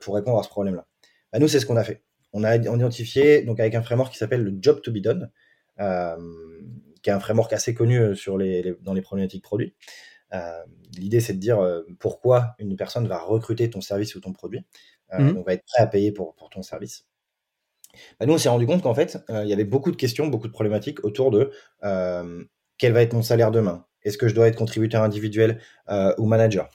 pour 0.00 0.16
répondre 0.16 0.40
à 0.40 0.42
ce 0.42 0.48
problème-là. 0.48 0.88
Bah, 1.32 1.38
nous, 1.38 1.46
c'est 1.46 1.60
ce 1.60 1.66
qu'on 1.66 1.76
a 1.76 1.84
fait. 1.84 2.02
On 2.32 2.42
a 2.42 2.56
identifié 2.56 3.42
donc 3.42 3.60
avec 3.60 3.76
un 3.76 3.82
framework 3.82 4.12
qui 4.12 4.18
s'appelle 4.18 4.42
le 4.42 4.58
Job 4.60 4.82
to 4.82 4.90
be 4.90 4.98
done, 4.98 5.30
qui 5.78 7.10
est 7.10 7.12
un 7.12 7.20
framework 7.20 7.52
assez 7.52 7.74
connu 7.74 8.16
sur 8.16 8.38
les, 8.38 8.74
dans 8.80 8.92
les 8.92 9.02
problématiques 9.02 9.44
produits. 9.44 9.76
Euh, 10.32 10.62
l'idée, 10.96 11.20
c'est 11.20 11.34
de 11.34 11.38
dire 11.38 11.60
euh, 11.60 11.82
pourquoi 11.98 12.54
une 12.58 12.76
personne 12.76 13.06
va 13.06 13.18
recruter 13.18 13.70
ton 13.70 13.80
service 13.80 14.14
ou 14.14 14.20
ton 14.20 14.32
produit. 14.32 14.64
Euh, 15.12 15.18
mmh. 15.20 15.34
Donc, 15.34 15.46
va 15.46 15.52
être 15.54 15.64
prêt 15.64 15.82
à 15.82 15.86
payer 15.86 16.12
pour, 16.12 16.34
pour 16.34 16.50
ton 16.50 16.62
service. 16.62 17.06
Bah, 18.18 18.26
nous, 18.26 18.34
on 18.34 18.38
s'est 18.38 18.48
rendu 18.48 18.66
compte 18.66 18.82
qu'en 18.82 18.94
fait, 18.94 19.18
il 19.28 19.48
y 19.48 19.52
avait 19.52 19.64
beaucoup 19.64 19.90
de 19.90 19.96
questions, 19.96 20.26
beaucoup 20.26 20.48
de 20.48 20.52
problématiques 20.52 21.04
autour 21.04 21.30
de 21.30 21.50
quel 22.78 22.92
va 22.92 23.02
être 23.02 23.14
mon 23.14 23.22
salaire 23.22 23.50
demain? 23.50 23.86
Est-ce 24.02 24.18
que 24.18 24.28
je 24.28 24.34
dois 24.34 24.48
être 24.48 24.56
contributeur 24.56 25.02
individuel 25.02 25.62
ou 26.18 26.26
manager? 26.26 26.68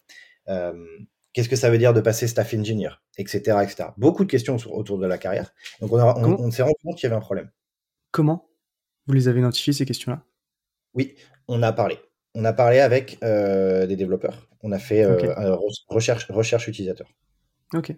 Qu'est-ce 0.47 1.47
que 1.47 1.55
ça 1.55 1.69
veut 1.69 1.77
dire 1.77 1.93
de 1.93 2.01
passer 2.01 2.27
staff 2.27 2.53
engineer? 2.55 2.89
Etc. 3.17 3.37
etc. 3.37 3.89
Beaucoup 3.97 4.25
de 4.25 4.31
questions 4.31 4.57
autour 4.71 4.97
de 4.97 5.05
la 5.05 5.19
carrière. 5.19 5.53
Donc, 5.79 5.91
on, 5.93 5.99
on 5.99 6.49
s'est 6.49 6.63
rendu 6.63 6.73
compte 6.83 6.95
qu'il 6.97 7.07
y 7.07 7.11
avait 7.11 7.17
un 7.17 7.21
problème. 7.21 7.51
Comment? 8.09 8.49
Vous 9.05 9.13
les 9.13 9.27
avez 9.27 9.41
identifiées, 9.41 9.73
ces 9.73 9.85
questions-là? 9.85 10.23
Oui, 10.95 11.15
on 11.47 11.61
a 11.61 11.71
parlé 11.71 11.99
on 12.35 12.45
a 12.45 12.53
parlé 12.53 12.79
avec 12.79 13.17
euh, 13.23 13.85
des 13.87 13.95
développeurs. 13.95 14.47
On 14.63 14.71
a 14.71 14.79
fait 14.79 15.03
euh, 15.03 15.55
recherche, 15.87 16.29
recherche 16.29 16.67
utilisateur. 16.67 17.07
Ok. 17.73 17.93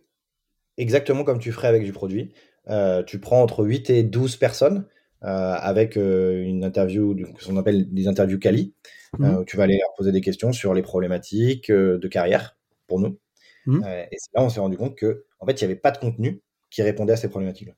Exactement 0.77 1.23
comme 1.23 1.39
tu 1.39 1.51
ferais 1.51 1.67
avec 1.67 1.83
du 1.83 1.93
produit. 1.93 2.33
Euh, 2.69 3.03
tu 3.03 3.19
prends 3.19 3.41
entre 3.41 3.63
8 3.63 3.89
et 3.89 4.03
12 4.03 4.37
personnes 4.37 4.85
avec 5.25 5.95
une 5.95 6.65
interview, 6.65 7.15
ce 7.39 7.47
qu'on 7.47 7.55
appelle 7.55 7.93
des 7.93 8.09
interviews 8.09 8.39
quali. 8.39 8.73
Mmh. 9.19 9.45
tu 9.45 9.55
vas 9.55 9.63
aller 9.63 9.77
leur 9.77 9.93
poser 9.95 10.11
des 10.11 10.19
questions 10.19 10.51
sur 10.51 10.73
les 10.73 10.81
problématiques 10.81 11.71
de 11.71 12.07
carrière 12.09 12.57
pour 12.87 12.99
nous. 12.99 13.19
Mmh. 13.65 13.85
et 14.11 14.17
c'est 14.17 14.31
là 14.35 14.43
on 14.43 14.49
s'est 14.49 14.59
rendu 14.59 14.75
compte 14.75 14.97
que 14.97 15.23
en 15.43 15.45
fait, 15.45 15.59
il 15.61 15.65
n'y 15.65 15.71
avait 15.71 15.79
pas 15.79 15.91
de 15.91 15.97
contenu 15.97 16.41
qui 16.69 16.81
répondait 16.81 17.13
à 17.13 17.17
ces 17.17 17.27
problématiques-là. 17.27 17.73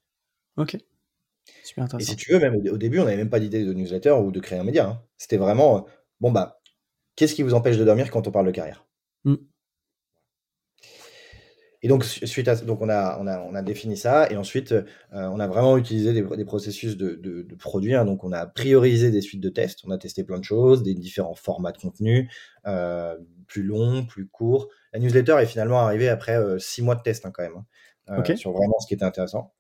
Ok. 0.57 0.77
Super 1.63 1.85
intéressant. 1.85 2.13
Et 2.13 2.15
si 2.15 2.15
tu 2.15 2.31
veux, 2.31 2.39
même 2.39 2.62
au 2.71 2.77
début, 2.77 3.00
on 3.00 3.05
n'avait 3.05 3.17
même 3.17 3.29
pas 3.29 3.39
d'idée 3.39 3.65
de 3.65 3.74
newsletter 3.74 4.12
ou 4.12 4.31
de 4.31 4.39
créer 4.39 4.59
un 4.59 4.63
média. 4.63 4.88
Hein. 4.88 5.01
C'était 5.17 5.38
vraiment, 5.38 5.88
bon, 6.19 6.31
bah, 6.31 6.62
qu'est-ce 7.15 7.36
qui 7.36 7.43
vous 7.43 7.53
empêche 7.53 7.77
de 7.77 7.84
dormir 7.84 8.12
quand 8.12 8.27
on 8.27 8.31
parle 8.31 8.48
de 8.48 8.51
carrière? 8.51 8.86
Mmh. 9.24 9.36
Et 11.86 11.88
donc, 11.88 12.03
suite 12.03 12.48
à 12.48 12.55
donc 12.55 12.81
on 12.81 12.89
a, 12.89 13.15
on 13.19 13.27
a, 13.27 13.39
on 13.41 13.53
a 13.53 13.62
défini 13.62 13.95
ça, 13.95 14.27
et 14.31 14.38
ensuite, 14.38 14.72
euh, 14.72 14.84
on 15.12 15.39
a 15.39 15.48
vraiment 15.48 15.77
utilisé 15.77 16.13
des, 16.13 16.45
processus 16.45 16.98
de, 16.98 17.13
de, 17.13 17.55
produits. 17.55 17.93
Hein. 17.93 18.05
Donc, 18.05 18.24
on 18.24 18.31
a 18.31 18.48
priorisé 18.48 19.12
des 19.12 19.22
suites 19.22 19.41
de 19.41 19.50
tests, 19.50 19.81
on 19.86 19.91
a 19.91 20.00
testé 20.00 20.24
plein 20.24 20.39
de 20.39 20.43
choses, 20.43 20.81
des 20.81 20.95
différents 20.95 21.36
formats 21.36 21.72
de 21.72 21.77
contenu, 21.77 22.27
euh, 22.65 23.15
plus 23.45 23.62
longs, 23.62 24.03
plus 24.03 24.27
courts. 24.27 24.67
La 24.93 25.00
newsletter 25.00 25.38
est 25.39 25.45
finalement 25.45 25.79
arrivée 25.79 26.10
après 26.10 26.36
euh, 26.36 26.57
six 26.57 26.81
mois 26.81 26.95
de 26.95 27.03
tests 27.03 27.24
hein, 27.25 27.31
quand 27.31 27.43
même, 27.43 27.63
hein, 28.07 28.36
sur 28.36 28.51
vraiment 28.51 28.79
ce 28.79 28.88
qui 28.88 28.95
était 28.95 29.05
intéressant. 29.05 29.53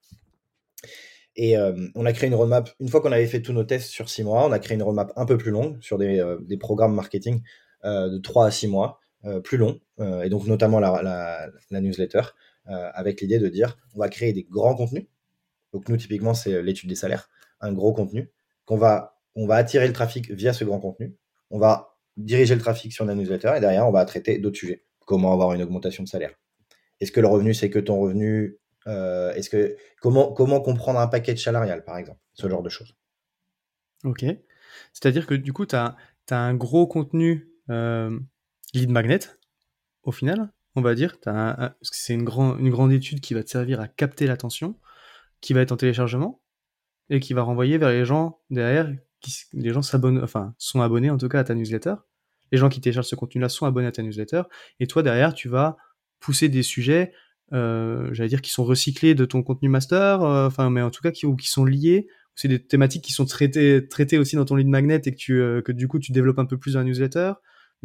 Et 1.37 1.57
on 1.95 2.05
a 2.05 2.13
créé 2.13 2.29
une 2.29 2.35
roadmap, 2.35 2.69
une 2.79 2.87
fois 2.87 3.01
qu'on 3.01 3.11
avait 3.11 3.27
fait 3.27 3.41
tous 3.41 3.51
nos 3.51 3.65
tests 3.65 3.89
sur 3.89 4.09
six 4.09 4.23
mois, 4.23 4.45
on 4.45 4.51
a 4.51 4.59
créé 4.59 4.75
une 4.75 4.83
roadmap 4.83 5.11
un 5.17 5.25
peu 5.25 5.37
plus 5.37 5.51
longue 5.51 5.81
sur 5.81 5.97
des, 5.97 6.23
des 6.41 6.57
programmes 6.57 6.95
marketing 6.95 7.41
de 7.83 8.17
trois 8.19 8.47
à 8.47 8.51
six 8.51 8.67
mois. 8.67 8.99
Euh, 9.25 9.39
plus 9.39 9.57
long, 9.57 9.79
euh, 9.99 10.21
et 10.21 10.29
donc 10.29 10.45
notamment 10.45 10.79
la, 10.79 11.49
newsletter, 11.71 12.21
euh, 12.67 12.89
avec 12.93 13.21
l'idée 13.21 13.39
de 13.39 13.47
dire 13.47 13.75
on 13.95 13.99
va 13.99 14.07
créer 14.07 14.33
des 14.33 14.43
grands 14.43 14.75
contenus. 14.75 15.05
Donc 15.73 15.89
nous, 15.89 15.97
typiquement, 15.97 16.35
c'est 16.35 16.61
l'étude 16.61 16.89
des 16.89 16.95
salaires, 16.95 17.27
un 17.59 17.73
gros 17.73 17.91
contenu, 17.91 18.31
qu'on 18.65 18.77
va, 18.77 19.17
on 19.33 19.47
va 19.47 19.55
attirer 19.55 19.87
le 19.87 19.93
trafic 19.93 20.29
via 20.29 20.53
ce 20.53 20.63
grand 20.63 20.79
contenu. 20.79 21.15
On 21.49 21.57
va 21.57 21.97
diriger 22.17 22.53
le 22.53 22.61
trafic 22.61 22.93
sur 22.93 23.03
la 23.03 23.15
newsletter 23.15 23.53
et 23.57 23.59
derrière, 23.59 23.87
on 23.87 23.91
va 23.91 24.05
traiter 24.05 24.37
d'autres 24.37 24.57
sujets. 24.57 24.85
Comment 25.07 25.33
avoir 25.33 25.53
une 25.53 25.63
augmentation 25.63 26.03
de 26.03 26.07
salaire 26.07 26.35
Est-ce 27.01 27.11
que 27.11 27.19
le 27.19 27.27
revenu, 27.27 27.55
c'est 27.55 27.71
que 27.71 27.79
ton 27.79 27.99
revenu 27.99 28.59
Est-ce 28.85 29.49
que 29.49 29.75
comment 30.01 30.33
comment 30.33 30.61
comprendre 30.61 30.99
un 30.99 31.07
paquet 31.07 31.35
salarial, 31.35 31.83
par 31.83 31.97
exemple 31.97 32.19
Ce 32.33 32.47
genre 32.47 32.63
de 32.63 32.69
choses? 32.69 32.95
Ok. 34.03 34.25
C'est-à-dire 34.93 35.25
que 35.25 35.33
du 35.33 35.53
coup, 35.53 35.65
tu 35.65 35.75
as, 35.75 35.95
un 36.31 36.53
gros 36.53 36.87
contenu 36.87 37.49
lead 37.67 38.89
magnet, 38.89 39.19
au 40.03 40.11
final, 40.11 40.51
on 40.75 40.81
va 40.81 40.95
dire. 40.95 41.17
c'est 41.81 42.13
une, 42.13 42.27
une 42.59 42.69
grande 42.69 42.91
étude 42.91 43.21
qui 43.21 43.33
va 43.33 43.43
te 43.43 43.49
servir 43.49 43.79
à 43.79 43.87
capter 43.87 44.27
l'attention, 44.27 44.77
qui 45.41 45.53
va 45.53 45.61
être 45.61 45.71
en 45.71 45.77
téléchargement, 45.77 46.41
et 47.09 47.19
qui 47.19 47.33
va 47.33 47.43
renvoyer 47.43 47.77
vers 47.77 47.89
les 47.89 48.05
gens 48.05 48.39
derrière, 48.49 48.91
qui, 49.21 49.33
les 49.53 49.71
gens 49.71 49.81
s'abonnent, 49.81 50.23
enfin, 50.23 50.53
sont 50.57 50.81
abonnés 50.81 51.09
en 51.09 51.17
tout 51.17 51.29
cas 51.29 51.39
à 51.39 51.43
ta 51.43 51.55
newsletter. 51.55 51.95
Les 52.51 52.57
gens 52.57 52.69
qui 52.69 52.81
téléchargent 52.81 53.07
ce 53.07 53.15
contenu-là 53.15 53.49
sont 53.49 53.65
abonnés 53.65 53.87
à 53.87 53.91
ta 53.91 54.03
newsletter, 54.03 54.43
et 54.79 54.87
toi 54.87 55.03
derrière, 55.03 55.33
tu 55.33 55.49
vas 55.49 55.77
pousser 56.19 56.49
des 56.49 56.63
sujets, 56.63 57.11
euh, 57.11 57.15
j'allais 57.51 58.29
dire, 58.29 58.41
qui 58.41 58.51
sont 58.51 58.63
recyclés 58.63 59.15
de 59.15 59.25
ton 59.25 59.43
contenu 59.43 59.69
master, 59.69 60.23
euh, 60.23 60.47
enfin, 60.47 60.69
mais 60.69 60.81
en 60.81 60.91
tout 60.91 61.01
cas 61.01 61.11
qui, 61.11 61.25
ou 61.25 61.35
qui 61.35 61.47
sont 61.47 61.65
liés. 61.65 62.07
C'est 62.37 62.49
des 62.49 62.61
thématiques 62.61 63.03
qui 63.03 63.13
sont 63.13 63.25
traitées, 63.25 63.87
traitées 63.87 64.17
aussi 64.17 64.35
dans 64.35 64.43
ton 64.43 64.55
lead 64.55 64.67
magnet 64.67 65.01
et 65.05 65.11
que, 65.11 65.15
tu, 65.15 65.39
euh, 65.39 65.61
que 65.61 65.71
du 65.71 65.87
coup 65.87 65.99
tu 65.99 66.11
développes 66.11 66.39
un 66.39 66.45
peu 66.45 66.57
plus 66.57 66.73
dans 66.73 66.79
la 66.79 66.85
newsletter 66.85 67.31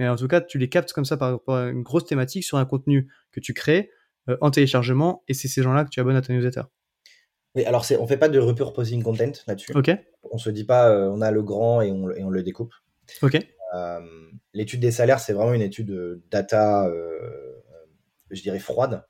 mais 0.01 0.09
en 0.09 0.17
tout 0.17 0.29
cas, 0.29 0.41
tu 0.41 0.57
les 0.57 0.71
captes 0.71 0.95
comme 0.95 1.05
ça 1.05 1.19
par 1.19 1.33
rapport 1.33 1.57
à 1.57 1.67
une 1.69 1.83
grosse 1.83 2.07
thématique 2.07 2.45
sur 2.45 2.57
un 2.57 2.65
contenu 2.65 3.13
que 3.33 3.41
tu 3.41 3.53
crées 3.53 3.91
euh, 4.31 4.37
en 4.41 4.51
téléchargement, 4.51 5.23
et 5.29 5.35
c'est 5.35 5.47
ces 5.47 5.63
gens-là 5.63 5.85
que 5.85 5.91
tu 5.91 6.01
abonnes 6.01 6.17
à 6.17 6.23
ta 6.23 6.33
newsletter. 6.33 6.63
Oui, 7.55 7.65
alors 7.65 7.85
on 7.99 8.07
fait 8.07 8.17
pas 8.17 8.31
de 8.31 8.39
repurposing 8.39 9.03
content 9.03 9.33
là-dessus. 9.47 9.73
Ok. 9.75 9.91
On 10.31 10.39
se 10.39 10.49
dit 10.49 10.65
pas, 10.65 10.89
euh, 10.89 11.11
on 11.11 11.21
a 11.21 11.31
le 11.31 11.43
grand 11.43 11.83
et 11.83 11.91
on, 11.91 12.11
et 12.11 12.23
on 12.23 12.31
le 12.31 12.43
découpe. 12.43 12.73
Ok. 13.21 13.39
Euh, 13.75 14.01
l'étude 14.55 14.81
des 14.81 14.91
salaires, 14.91 15.21
c'est 15.21 15.35
vraiment 15.35 15.53
une 15.53 15.61
étude 15.61 16.23
data, 16.31 16.91
je 18.31 18.41
dirais 18.41 18.59
froide. 18.59 19.05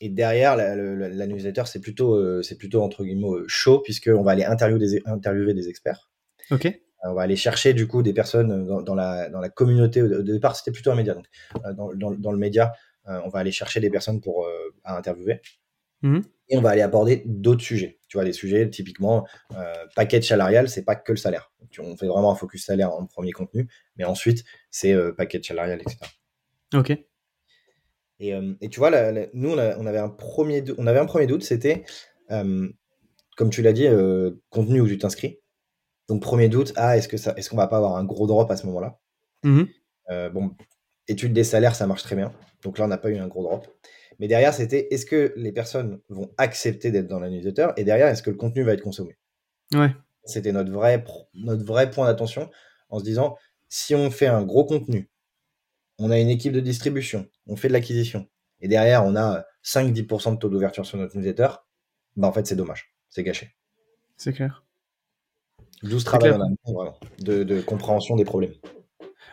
Et 0.00 0.08
derrière, 0.08 0.56
la, 0.56 1.26
newsletter, 1.26 1.64
c'est 1.66 1.80
plutôt, 1.80 2.42
c'est 2.42 2.56
plutôt 2.56 2.82
entre 2.82 3.04
guillemets 3.04 3.42
chaud, 3.46 3.80
puisqu'on 3.80 4.22
va 4.22 4.32
aller 4.32 4.44
interviewer 4.44 4.78
des, 4.78 5.02
interviewer 5.04 5.54
des 5.54 5.68
experts. 5.68 6.10
Ok 6.50 6.72
on 7.02 7.14
va 7.14 7.22
aller 7.22 7.36
chercher 7.36 7.72
du 7.72 7.86
coup 7.86 8.02
des 8.02 8.12
personnes 8.12 8.66
dans, 8.84 8.94
la, 8.94 9.28
dans 9.30 9.40
la 9.40 9.48
communauté. 9.48 10.02
Au 10.02 10.22
départ, 10.22 10.56
c'était 10.56 10.70
plutôt 10.70 10.90
un 10.90 10.94
média. 10.94 11.14
Donc, 11.14 11.26
euh, 11.64 11.72
dans, 11.72 12.12
dans, 12.12 12.32
le 12.32 12.38
média, 12.38 12.72
euh, 13.08 13.20
on 13.24 13.28
va 13.28 13.38
aller 13.38 13.52
chercher 13.52 13.80
des 13.80 13.90
personnes 13.90 14.20
pour 14.20 14.44
euh, 14.44 14.74
à 14.84 14.96
interviewer. 14.96 15.40
Mmh. 16.02 16.20
Et 16.48 16.58
on 16.58 16.62
va 16.62 16.70
aller 16.70 16.82
aborder 16.82 17.22
d'autres 17.26 17.62
sujets. 17.62 18.00
Tu 18.08 18.16
vois, 18.16 18.24
des 18.24 18.32
sujets 18.32 18.68
typiquement 18.68 19.26
paquet 19.94 20.20
salarial, 20.20 20.68
c'est 20.68 20.84
pas 20.84 20.96
que 20.96 21.12
le 21.12 21.18
salaire. 21.18 21.52
on 21.78 21.96
fait 21.96 22.06
vraiment 22.06 22.32
un 22.32 22.34
focus 22.34 22.64
salaire 22.64 22.92
en 22.92 23.06
premier 23.06 23.30
contenu, 23.30 23.68
mais 23.96 24.04
ensuite 24.04 24.44
c'est 24.70 24.96
paquet 25.16 25.40
salarial, 25.44 25.80
etc. 25.80 25.98
Ok. 26.74 26.98
Et, 28.20 28.32
et 28.60 28.68
tu 28.68 28.78
vois, 28.78 28.90
nous, 29.32 29.50
on, 29.50 29.86
avait 29.86 29.98
un 29.98 30.10
premier, 30.10 30.62
on 30.78 30.86
avait 30.86 30.98
un 30.98 31.06
premier 31.06 31.26
doute, 31.26 31.42
c'était, 31.42 31.84
comme 32.28 33.50
tu 33.50 33.62
l'as 33.62 33.72
dit, 33.72 33.88
contenu 34.50 34.80
où 34.80 34.86
tu 34.86 34.98
t'inscris. 34.98 35.40
Donc, 36.10 36.22
premier 36.22 36.48
doute, 36.48 36.72
ah, 36.74 36.96
est-ce 36.96 37.06
que 37.06 37.16
ça, 37.16 37.34
est-ce 37.36 37.48
qu'on 37.48 37.56
va 37.56 37.68
pas 37.68 37.76
avoir 37.76 37.94
un 37.94 38.02
gros 38.04 38.26
drop 38.26 38.50
à 38.50 38.56
ce 38.56 38.66
moment-là? 38.66 38.98
Mmh 39.44 39.62
euh, 40.10 40.28
Bon, 40.28 40.56
étude 41.06 41.32
des 41.32 41.44
salaires, 41.44 41.76
ça 41.76 41.86
marche 41.86 42.02
très 42.02 42.16
bien. 42.16 42.32
Donc 42.64 42.78
là, 42.78 42.84
on 42.84 42.88
n'a 42.88 42.98
pas 42.98 43.10
eu 43.10 43.16
un 43.16 43.28
gros 43.28 43.44
drop. 43.44 43.68
Mais 44.18 44.26
derrière, 44.26 44.52
c'était 44.52 44.92
est-ce 44.92 45.06
que 45.06 45.32
les 45.36 45.52
personnes 45.52 46.00
vont 46.08 46.32
accepter 46.36 46.90
d'être 46.90 47.06
dans 47.06 47.20
la 47.20 47.30
newsletter? 47.30 47.68
Et 47.76 47.84
derrière, 47.84 48.08
est-ce 48.08 48.24
que 48.24 48.30
le 48.30 48.36
contenu 48.36 48.64
va 48.64 48.72
être 48.72 48.82
consommé? 48.82 49.16
Ouais. 49.72 49.94
C'était 50.24 50.50
notre 50.50 50.72
vrai, 50.72 51.04
notre 51.34 51.64
vrai 51.64 51.90
point 51.90 52.06
d'attention 52.06 52.50
en 52.88 52.98
se 52.98 53.04
disant 53.04 53.36
si 53.68 53.94
on 53.94 54.10
fait 54.10 54.26
un 54.26 54.42
gros 54.42 54.64
contenu, 54.64 55.08
on 56.00 56.10
a 56.10 56.18
une 56.18 56.30
équipe 56.30 56.52
de 56.52 56.60
distribution, 56.60 57.28
on 57.46 57.56
fait 57.56 57.68
de 57.68 57.74
l'acquisition, 57.74 58.26
et 58.60 58.68
derrière, 58.68 59.04
on 59.04 59.16
a 59.16 59.44
5-10% 59.64 60.34
de 60.34 60.38
taux 60.38 60.48
d'ouverture 60.48 60.86
sur 60.86 60.98
notre 60.98 61.16
newsletter, 61.16 61.48
bah 62.16 62.26
en 62.26 62.32
fait, 62.32 62.46
c'est 62.46 62.56
dommage. 62.56 62.94
C'est 63.08 63.22
gâché. 63.22 63.50
C'est 64.16 64.32
clair. 64.32 64.64
12 65.82 66.04
travail 66.04 66.38
de, 67.20 67.42
de, 67.42 67.60
compréhension 67.60 68.16
des 68.16 68.24
problèmes. 68.24 68.52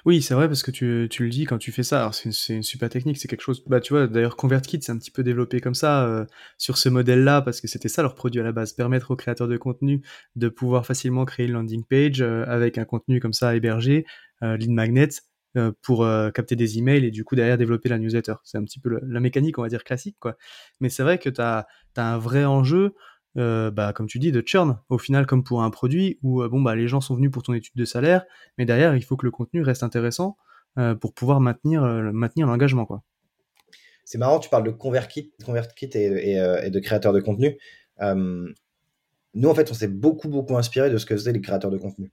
Oui, 0.05 0.21
c'est 0.21 0.33
vrai 0.33 0.47
parce 0.47 0.63
que 0.63 0.71
tu, 0.71 1.07
tu, 1.12 1.24
le 1.24 1.29
dis 1.29 1.43
quand 1.43 1.57
tu 1.57 1.74
fais 1.74 1.83
ça. 1.83 2.00
Alors 2.00 2.15
c'est 2.15 2.29
une, 2.29 2.55
une, 2.55 2.63
super 2.63 2.88
technique, 2.88 3.17
c'est 3.17 3.27
quelque 3.27 3.41
chose. 3.41 3.62
Bah 3.67 3.81
tu 3.81 3.91
vois, 3.91 4.07
d'ailleurs 4.07 4.38
ConvertKit 4.38 4.79
c'est 4.81 4.93
un 4.93 4.97
petit 4.97 5.12
peu 5.12 5.24
développé 5.24 5.59
comme 5.59 5.75
ça 5.75 6.05
euh, 6.05 6.25
sur 6.57 6.77
ce 6.77 6.88
modèle-là 6.88 7.41
parce 7.41 7.59
que 7.59 7.67
c'était 7.67 7.89
ça 7.89 8.01
leur 8.01 8.15
produit 8.15 8.39
à 8.39 8.43
la 8.45 8.53
base, 8.53 8.71
permettre 8.71 9.12
aux 9.12 9.17
créateurs 9.17 9.50
de 9.50 9.57
contenu 9.57 10.01
de 10.38 10.47
pouvoir 10.47 10.86
facilement 10.86 11.25
créer 11.25 11.47
une 11.47 11.53
landing 11.53 11.83
page 11.83 12.21
euh, 12.21 12.45
avec 12.47 12.77
un 12.77 12.86
contenu 12.86 13.19
comme 13.19 13.33
ça 13.33 13.53
hébergé, 13.53 14.05
euh, 14.41 14.55
lead 14.55 14.71
magnet 14.71 15.09
euh, 15.58 15.72
pour 15.82 16.08
capter 16.34 16.56
des 16.56 16.78
emails 16.78 17.06
et 17.06 17.12
du 17.12 17.24
coup 17.24 17.36
derrière 17.36 17.58
développer 17.58 17.90
la 17.90 17.98
newsletter. 17.98 18.36
C'est 18.44 18.58
un 18.58 18.64
petit 18.64 18.80
peu 18.80 19.00
la 19.02 19.20
mécanique 19.20 19.58
on 19.58 19.64
va 19.64 19.70
dire 19.70 19.84
classique 19.84 20.18
quoi. 20.20 20.38
Mais 20.80 20.90
c'est 20.90 21.04
vrai 21.04 21.18
que 21.18 21.30
tu 21.30 21.42
as, 21.42 21.68
un 21.96 22.18
vrai 22.18 22.46
enjeu 22.46 22.94
euh, 23.38 23.70
bah, 23.70 23.94
comme 23.94 24.08
tu 24.08 24.18
dis, 24.18 24.32
de 24.32 24.42
churn, 24.46 24.80
au 24.90 24.98
final, 24.98 25.26
comme 25.28 25.44
pour 25.44 25.62
un 25.62 25.70
produit 25.70 26.18
où 26.24 26.42
euh, 26.42 26.50
bon, 26.50 26.62
bah, 26.62 26.76
les 26.76 26.88
gens 26.88 27.02
sont 27.02 27.16
venus 27.16 27.30
pour 27.30 27.44
ton 27.44 27.54
étude 27.54 27.76
de 27.76 27.86
salaire, 27.86 28.26
mais 28.58 28.66
derrière, 28.66 28.96
il 28.96 29.04
faut 29.04 29.16
que 29.16 29.26
le 29.26 29.32
contenu 29.32 29.62
reste 29.62 29.84
intéressant 29.84 30.38
euh, 30.80 30.96
pour 30.96 31.14
pouvoir 31.14 31.40
maintenir, 31.40 31.84
l'engagement. 31.84 32.88
C'est 34.06 34.18
marrant, 34.18 34.40
tu 34.40 34.50
parles 34.50 34.64
de 34.64 34.72
ConvertKit, 34.72 35.34
ConvertKit 35.46 35.90
et, 35.94 36.34
et, 36.34 36.70
de 36.70 36.80
créateurs 36.80 37.14
de 37.14 37.20
contenu. 37.20 37.58
nous, 38.02 39.50
en 39.50 39.54
fait, 39.54 39.70
on 39.70 39.76
s'est 39.76 39.88
beaucoup, 39.88 40.30
beaucoup 40.30 40.58
inspiré 40.58 40.90
de 40.90 40.98
ce 40.98 41.06
que 41.06 41.16
faisaient 41.16 41.34
les 41.34 41.42
créateurs 41.42 41.72
de 41.72 41.78
contenu. 41.78 42.12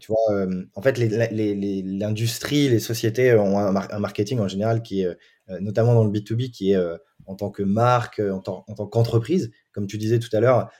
Tu 0.00 0.10
vois, 0.10 0.46
en 0.74 0.82
fait, 0.82 0.98
l'industrie, 0.98 2.68
les, 2.68 2.78
sociétés 2.78 3.34
ont 3.34 3.58
un, 3.58 3.98
marketing 3.98 4.38
en 4.38 4.48
général 4.48 4.82
qui 4.82 5.02
est, 5.02 5.18
notamment 5.60 5.94
dans 5.94 6.04
le 6.04 6.10
B2B, 6.10 6.50
qui 6.50 6.72
est 6.72 6.78
en 7.26 7.34
tant 7.34 7.50
que 7.50 7.62
marque, 7.62 8.20
en 8.20 8.40
tant 8.40 8.86
qu'entreprise, 8.86 9.50
comme 9.72 9.86
tu 9.86 9.98
disais 9.98 10.18
tout 10.18 10.34
à 10.34 10.40
l'heure, 10.40 10.70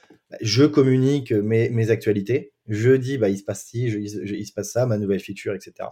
je 0.41 0.65
communique 0.65 1.31
mes, 1.31 1.89
actualités, 1.89 2.53
je 2.67 2.91
dis, 2.91 3.17
bah, 3.17 3.29
il 3.29 3.37
se 3.37 3.43
passe 3.43 3.65
ci, 3.65 3.85
il 3.85 4.45
se 4.45 4.53
passe 4.53 4.71
ça, 4.71 4.85
ma 4.85 4.97
nouvelle 4.97 5.19
feature, 5.19 5.53
etc. 5.53 5.89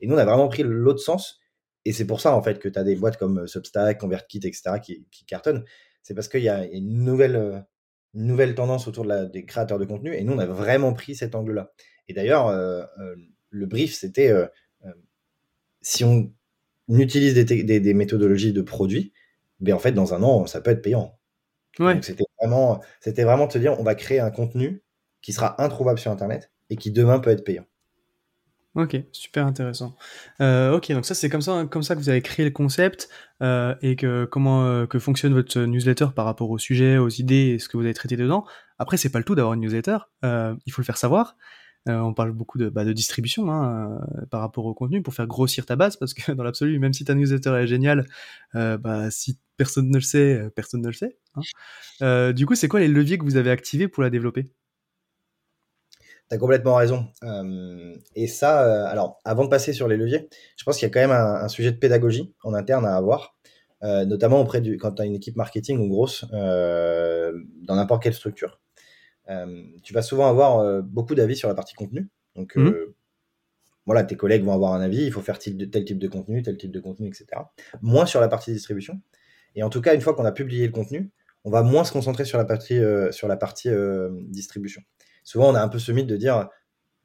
Et 0.00 0.06
nous, 0.06 0.14
on 0.14 0.18
a 0.18 0.24
vraiment 0.24 0.48
pris 0.48 0.62
l'autre 0.62 1.00
sens. 1.00 1.40
Et 1.84 1.92
c'est 1.92 2.06
pour 2.06 2.20
ça, 2.20 2.34
en 2.34 2.42
fait, 2.42 2.58
que 2.58 2.68
tu 2.68 2.78
as 2.78 2.84
des 2.84 2.96
boîtes 2.96 3.16
comme 3.16 3.46
Substack, 3.46 3.98
ConvertKit, 3.98 4.40
etc., 4.44 4.72
qui, 4.82 5.06
cartonnent. 5.26 5.64
C'est 6.02 6.14
parce 6.14 6.28
qu'il 6.28 6.42
y 6.42 6.48
a 6.48 6.66
une 6.66 7.04
nouvelle, 7.04 7.64
tendance 8.54 8.88
autour 8.88 9.06
des 9.06 9.44
créateurs 9.46 9.78
de 9.78 9.84
contenu. 9.84 10.14
Et 10.14 10.22
nous, 10.22 10.34
on 10.34 10.38
a 10.38 10.46
vraiment 10.46 10.92
pris 10.92 11.14
cet 11.14 11.34
angle-là. 11.34 11.72
Et 12.08 12.14
d'ailleurs, 12.14 12.48
euh, 12.48 12.82
euh, 12.98 13.14
le 13.50 13.66
brief, 13.66 13.94
c'était 13.94 14.30
euh, 14.30 14.46
si 15.80 16.04
on 16.04 16.32
utilise 16.88 17.34
des, 17.34 17.80
des, 17.80 17.94
méthodologies 17.94 18.52
de 18.52 18.62
produits, 18.62 19.12
ben 19.60 19.74
en 19.74 19.78
fait, 19.78 19.92
dans 19.92 20.14
un 20.14 20.22
an, 20.22 20.46
ça 20.46 20.60
peut 20.60 20.70
être 20.70 20.82
payant. 20.82 21.18
C'était 22.02 22.24
vraiment, 22.40 22.82
c'était 23.00 23.22
vraiment 23.22 23.46
de 23.46 23.52
se 23.52 23.58
dire, 23.58 23.78
on 23.78 23.84
va 23.84 23.94
créer 23.94 24.18
un 24.18 24.32
contenu 24.32 24.82
qui 25.22 25.32
sera 25.32 25.62
introuvable 25.62 25.98
sur 25.98 26.10
Internet 26.10 26.50
et 26.70 26.76
qui 26.76 26.90
demain 26.90 27.20
peut 27.20 27.30
être 27.30 27.44
payant. 27.44 27.64
Ok, 28.74 28.96
super 29.10 29.44
intéressant. 29.46 29.96
Euh, 30.40 30.76
ok, 30.76 30.92
donc 30.92 31.04
ça 31.04 31.14
c'est 31.14 31.28
comme 31.28 31.40
ça, 31.40 31.66
comme 31.68 31.82
ça 31.82 31.96
que 31.96 32.00
vous 32.00 32.10
avez 32.10 32.22
créé 32.22 32.44
le 32.44 32.52
concept 32.52 33.08
euh, 33.42 33.74
et 33.82 33.96
que 33.96 34.24
comment 34.24 34.66
euh, 34.66 34.86
que 34.86 35.00
fonctionne 35.00 35.34
votre 35.34 35.58
newsletter 35.60 36.06
par 36.14 36.26
rapport 36.26 36.48
au 36.50 36.58
sujet, 36.58 36.96
aux 36.96 37.08
idées 37.08 37.54
et 37.54 37.58
ce 37.58 37.68
que 37.68 37.76
vous 37.76 37.82
avez 37.82 37.94
traité 37.94 38.16
dedans. 38.16 38.44
Après, 38.78 38.96
c'est 38.96 39.08
pas 39.08 39.18
le 39.18 39.24
tout 39.24 39.34
d'avoir 39.34 39.54
une 39.54 39.60
newsletter. 39.62 39.98
il 40.22 40.72
faut 40.72 40.80
le 40.80 40.84
faire 40.84 40.96
savoir. 40.96 41.36
On 41.88 42.14
parle 42.14 42.32
beaucoup 42.32 42.58
de, 42.58 42.68
bah, 42.68 42.84
distribution 42.84 43.50
hein, 43.50 44.00
par 44.30 44.40
rapport 44.40 44.66
au 44.66 44.74
contenu 44.74 45.02
pour 45.02 45.14
faire 45.14 45.26
grossir 45.26 45.66
ta 45.66 45.76
base 45.76 45.96
parce 45.96 46.14
que 46.14 46.32
dans 46.32 46.42
l'absolu, 46.44 46.78
même 46.78 46.92
si 46.92 47.04
ta 47.04 47.14
newsletter 47.14 47.50
est 47.50 47.66
géniale, 47.66 48.06
bah, 48.54 49.10
si 49.10 49.38
personne 49.56 49.88
ne 49.88 49.96
le 49.96 50.02
sait, 50.02 50.50
personne 50.54 50.82
ne 50.82 50.88
le 50.88 50.92
sait. 50.92 51.18
Hein. 52.00 52.32
du 52.32 52.46
coup, 52.46 52.54
c'est 52.54 52.68
quoi 52.68 52.80
les 52.80 52.88
leviers 52.88 53.18
que 53.18 53.24
vous 53.24 53.36
avez 53.36 53.50
activés 53.50 53.88
pour 53.88 54.02
la 54.02 54.10
développer? 54.10 54.46
T'as 56.28 56.36
complètement 56.36 56.74
raison. 56.74 57.06
et 58.14 58.26
ça, 58.26 58.88
alors, 58.88 59.18
avant 59.24 59.44
de 59.44 59.48
passer 59.48 59.72
sur 59.72 59.88
les 59.88 59.96
leviers, 59.96 60.28
je 60.56 60.64
pense 60.64 60.76
qu'il 60.76 60.86
y 60.86 60.90
a 60.90 60.92
quand 60.92 61.00
même 61.00 61.16
un, 61.16 61.48
sujet 61.48 61.72
de 61.72 61.78
pédagogie 61.78 62.34
en 62.42 62.54
interne 62.54 62.84
à 62.84 62.96
avoir, 62.96 63.36
notamment 63.82 64.40
auprès 64.40 64.60
du, 64.60 64.76
quand 64.76 64.92
tu 64.92 65.02
as 65.02 65.06
une 65.06 65.14
équipe 65.14 65.36
marketing 65.36 65.78
ou 65.78 65.88
grosse, 65.88 66.24
dans 66.30 67.76
n'importe 67.76 68.02
quelle 68.02 68.14
structure. 68.14 68.60
Tu 69.82 69.92
vas 69.92 70.02
souvent 70.02 70.28
avoir 70.28 70.82
beaucoup 70.82 71.14
d'avis 71.14 71.36
sur 71.36 71.48
la 71.48 71.54
partie 71.54 71.74
contenu. 71.74 72.08
Donc, 72.34 72.56
mmh. 72.56 72.72
voilà, 73.84 74.04
tes 74.04 74.16
collègues 74.16 74.44
vont 74.44 74.52
avoir 74.52 74.72
un 74.72 74.80
avis, 74.80 75.04
il 75.04 75.12
faut 75.12 75.20
faire 75.20 75.38
tel, 75.38 75.70
tel 75.70 75.84
type 75.84 75.98
de 75.98 76.08
contenu, 76.08 76.42
tel 76.42 76.56
type 76.56 76.70
de 76.70 76.80
contenu, 76.80 77.08
etc. 77.08 77.26
Moins 77.82 78.06
sur 78.06 78.20
la 78.20 78.28
partie 78.28 78.52
distribution. 78.52 79.00
Et 79.54 79.62
en 79.62 79.70
tout 79.70 79.80
cas, 79.80 79.94
une 79.94 80.00
fois 80.00 80.14
qu'on 80.14 80.24
a 80.24 80.32
publié 80.32 80.66
le 80.66 80.72
contenu, 80.72 81.10
on 81.44 81.50
va 81.50 81.62
moins 81.62 81.84
se 81.84 81.92
concentrer 81.92 82.24
sur 82.24 82.38
la 82.38 82.44
partie, 82.44 82.80
sur 83.10 83.28
la 83.28 83.36
partie 83.36 83.70
distribution 84.28 84.82
souvent 85.28 85.50
on 85.50 85.54
a 85.54 85.62
un 85.62 85.68
peu 85.68 85.78
ce 85.78 85.92
mythe 85.92 86.06
de 86.06 86.16
dire 86.16 86.48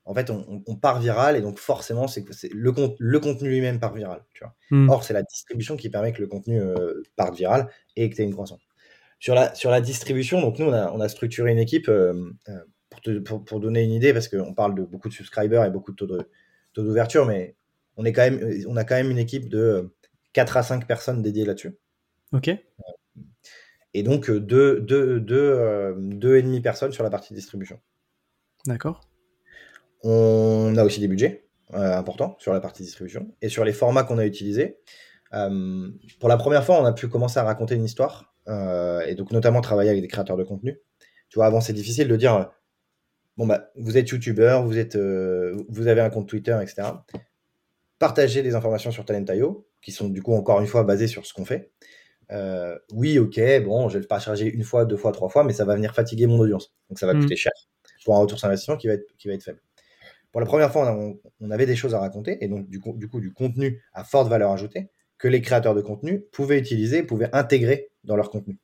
en 0.06 0.13
fait 0.13 0.30
on, 0.30 0.75
part 0.77 1.00
viral 1.01 1.36
et 1.36 1.42
donc 1.42 1.60
forcément 1.60 2.08
c'est 2.08 2.25
le, 2.53 2.74
le 2.98 3.20
contenu 3.20 3.50
lui-même 3.50 3.82
part 3.82 3.94
viral 3.94 4.24
tu 4.34 4.46
vois 4.46 4.56
hmm. 4.72 4.89
or 4.89 5.03
c'est 5.03 5.13
la 5.13 5.24
distribution 5.24 5.75
qui 5.75 5.89
permet 5.89 6.13
que 6.13 6.22
le 6.22 6.27
contenu 6.27 6.62
euh, 6.62 7.03
parte 7.18 7.36
viral 7.36 7.70
et 7.98 8.10
que 8.10 8.15
tu 8.15 8.22
aies 8.22 8.25
une 8.25 8.34
croissance 8.34 8.62
sur 9.24 9.36
la 9.36 9.56
sur 9.56 9.72
la 9.72 9.80
distribution 9.80 10.42
donc 10.42 10.60
nous 10.60 10.65
on 10.65 11.00
a, 11.00 11.08
structuré 11.08 11.51
une 11.51 11.60
équipe 11.60 11.88
euh, 11.88 12.34
euh, 12.50 13.22
pour, 13.22 13.46
pour, 13.46 13.60
donner 13.62 13.82
une 13.82 13.92
idée 13.92 14.12
parce 14.12 14.27
qu'on 14.27 14.53
parle 14.53 14.75
de 14.75 14.84
beaucoup 14.84 15.08
de 15.08 15.13
subscribers 15.13 15.63
et 15.63 15.70
beaucoup 15.70 15.94
de 15.94 15.96
taux 15.96 16.84
d'ouverture 16.84 17.25
mais 17.25 17.56
on 17.96 18.03
est 18.03 18.12
quand 18.12 18.30
même 18.30 18.65
on 18.68 18.75
a 18.75 18.84
quand 18.84 18.96
même 18.96 19.12
une 19.12 19.18
équipe 19.18 19.48
de 19.48 19.94
4 20.34 20.58
à 20.58 20.63
5 20.63 20.88
personnes 20.88 21.22
dédiées 21.22 21.46
là-dessus 21.46 21.77
ok 22.34 22.51
et 23.94 24.03
donc 24.03 24.30
deux, 24.30 24.82
deux, 24.82 25.20
deux, 25.20 25.96
deux 26.00 26.36
et 26.36 26.42
demi 26.42 26.60
personnes 26.60 26.92
sur 26.92 27.03
la 27.03 27.10
partie 27.10 27.34
distribution 27.34 27.80
D'accord. 28.65 29.01
On 30.03 30.75
a 30.77 30.84
aussi 30.84 31.00
des 31.00 31.08
budgets 31.08 31.48
euh, 31.74 31.98
importants 31.98 32.36
sur 32.39 32.53
la 32.53 32.60
partie 32.60 32.84
distribution 32.84 33.34
et 33.42 33.50
sur 33.50 33.63
les 33.63 33.74
formats 33.74 34.03
qu'on 34.03 34.18
a 34.18 34.25
utilisés. 34.25 34.80
Euh, 35.34 35.89
pour 36.20 36.30
la 36.30 36.38
première 36.38 36.63
fois, 36.63 36.80
on 36.82 36.86
a 36.86 36.94
pu 36.94 37.08
commencer 37.08 37.39
à 37.39 37.44
raconter 37.44 37.75
une 37.75 37.86
histoire 37.86 38.33
euh, 38.33 38.33
et 38.48 39.16
donc 39.16 39.32
notamment 39.32 39.62
travailler 39.62 39.90
avec 39.90 40.02
des 40.02 40.08
créateurs 40.08 40.38
de 40.38 40.44
contenu. 40.44 40.80
Tu 41.30 41.36
vois, 41.36 41.46
avant 41.46 41.62
c'est 41.62 41.74
difficile 41.74 42.08
de 42.08 42.16
dire 42.16 42.52
bon 43.38 43.48
bah 43.48 43.72
vous 43.76 43.98
êtes 43.98 44.10
youtubeur, 44.10 44.66
vous 44.66 44.78
êtes, 44.78 44.98
vous 44.98 45.88
avez 45.88 46.02
un 46.02 46.10
compte 46.10 46.28
Twitter, 46.28 46.58
etc. 46.62 46.90
Partagez 48.00 48.44
des 48.44 48.56
informations 48.56 48.92
sur 48.92 49.06
Talent.io 49.06 49.68
qui 49.82 49.92
sont 49.92 50.10
du 50.10 50.22
coup 50.22 50.34
encore 50.34 50.62
une 50.62 50.68
fois 50.68 50.84
basées 50.84 51.08
sur 51.08 51.26
ce 51.26 51.34
qu'on 51.34 51.46
fait. 51.46 51.72
oui, 52.92 53.20
ok, 53.20 53.40
bon, 53.64 53.90
je 53.90 53.96
vais 53.96 54.02
le 54.02 54.08
partager 54.08 54.46
une 54.46 54.64
fois, 54.64 54.86
deux 54.86 54.98
fois, 54.98 55.12
trois 55.12 55.30
fois, 55.30 55.44
mais 55.44 55.54
ça 55.54 55.66
va 55.66 55.76
venir 55.76 55.94
fatiguer 55.94 56.28
mon 56.28 56.40
audience, 56.40 56.74
donc 56.90 57.00
ça 57.00 57.08
va 57.08 57.14
mmh. 57.14 57.22
coûter 57.22 57.36
cher 57.36 57.52
pour 58.04 58.16
un 58.16 58.20
retour 58.20 58.38
sur 58.38 58.48
investissement 58.48 58.78
qui 58.78 58.88
va 58.88 58.94
être, 58.94 59.16
qui 59.18 59.28
va 59.28 59.34
être 59.34 59.44
faible. 59.44 59.62
Pour 60.32 60.42
la 60.42 60.48
première 60.48 60.72
fois, 60.72 60.98
on, 61.42 61.52
avait 61.52 61.66
des 61.66 61.76
choses 61.76 61.94
à 61.94 62.00
raconter 62.00 62.44
et 62.44 62.48
donc 62.48 62.68
du 62.68 62.80
coup, 62.80 62.96
du 62.98 63.34
contenu 63.34 63.84
à 63.94 64.04
forte 64.04 64.28
valeur 64.30 64.52
ajoutée 64.52 64.90
que 65.24 65.30
les 65.30 65.42
créateurs 65.42 65.74
de 65.74 65.80
contenu 65.80 66.20
pouvaient 66.34 66.60
utiliser, 66.60 67.01
pouvaient 67.01 67.30
intégrer 67.32 67.89
dans 68.03 68.18
leur 68.18 68.30
contenu. 68.30 68.60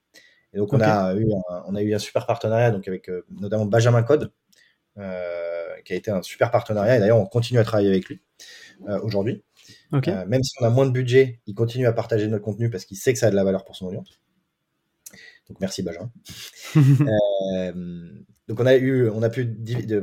Et 0.52 0.58
donc, 0.58 0.74
on, 0.74 0.82
a 0.82 1.14
eu 1.16 1.26
un, 1.32 1.64
on 1.68 1.74
a 1.74 1.82
eu 1.82 1.94
un 1.94 2.00
super 2.00 2.26
partenariat 2.26 2.70
donc 2.70 2.86
avec 2.86 3.08
euh, 3.08 3.26
notamment 3.30 3.66
Benjamin 3.66 4.04
Code, 4.04 4.34
euh, 4.98 5.70
qui 5.86 5.94
a 5.94 5.96
été 5.96 6.12
un 6.12 6.22
super 6.22 6.52
partenariat. 6.52 6.98
Et 6.98 7.00
d'ailleurs, 7.00 7.18
on 7.18 7.26
continue 7.26 7.60
à 7.60 7.64
travailler 7.64 7.88
avec 7.88 8.10
lui 8.10 8.20
euh, 8.90 9.00
aujourd'hui. 9.04 9.42
même 9.94 10.44
si 10.44 10.52
on 10.60 10.66
a 10.66 10.70
moins 10.70 10.86
de 10.86 10.92
budget, 10.92 11.40
il 11.48 11.56
continue 11.56 11.86
à 11.86 11.94
partager 11.94 12.28
notre 12.28 12.44
contenu 12.44 12.70
parce 12.70 12.84
qu'il 12.84 12.98
sait 12.98 13.14
que 13.14 13.20
ça 13.20 13.28
a 13.28 13.32
de 13.32 13.38
la 13.38 13.46
valeur 13.46 13.64
pour 13.64 13.78
son 13.78 13.86
audience. 13.86 14.20
Donc 15.48 15.62
merci 15.62 15.82
Benjamin. 15.82 16.12
Donc 18.50 18.60
on 18.60 18.66
a 18.66 18.76
eu, 18.76 19.08
on 19.08 19.24
a 19.24 19.30
pu 19.30 19.46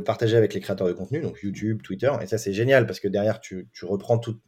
partager 0.06 0.38
avec 0.38 0.54
les 0.54 0.60
créateurs 0.60 0.86
de 0.86 0.94
contenu, 0.94 1.20
donc 1.20 1.40
YouTube, 1.42 1.82
Twitter, 1.82 2.12
et 2.22 2.28
ça 2.28 2.38
c'est 2.38 2.52
génial 2.52 2.86
parce 2.86 3.00
que 3.00 3.08
derrière 3.08 3.40
tu, 3.40 3.68
reprends 3.82 4.18
tout, 4.18 4.40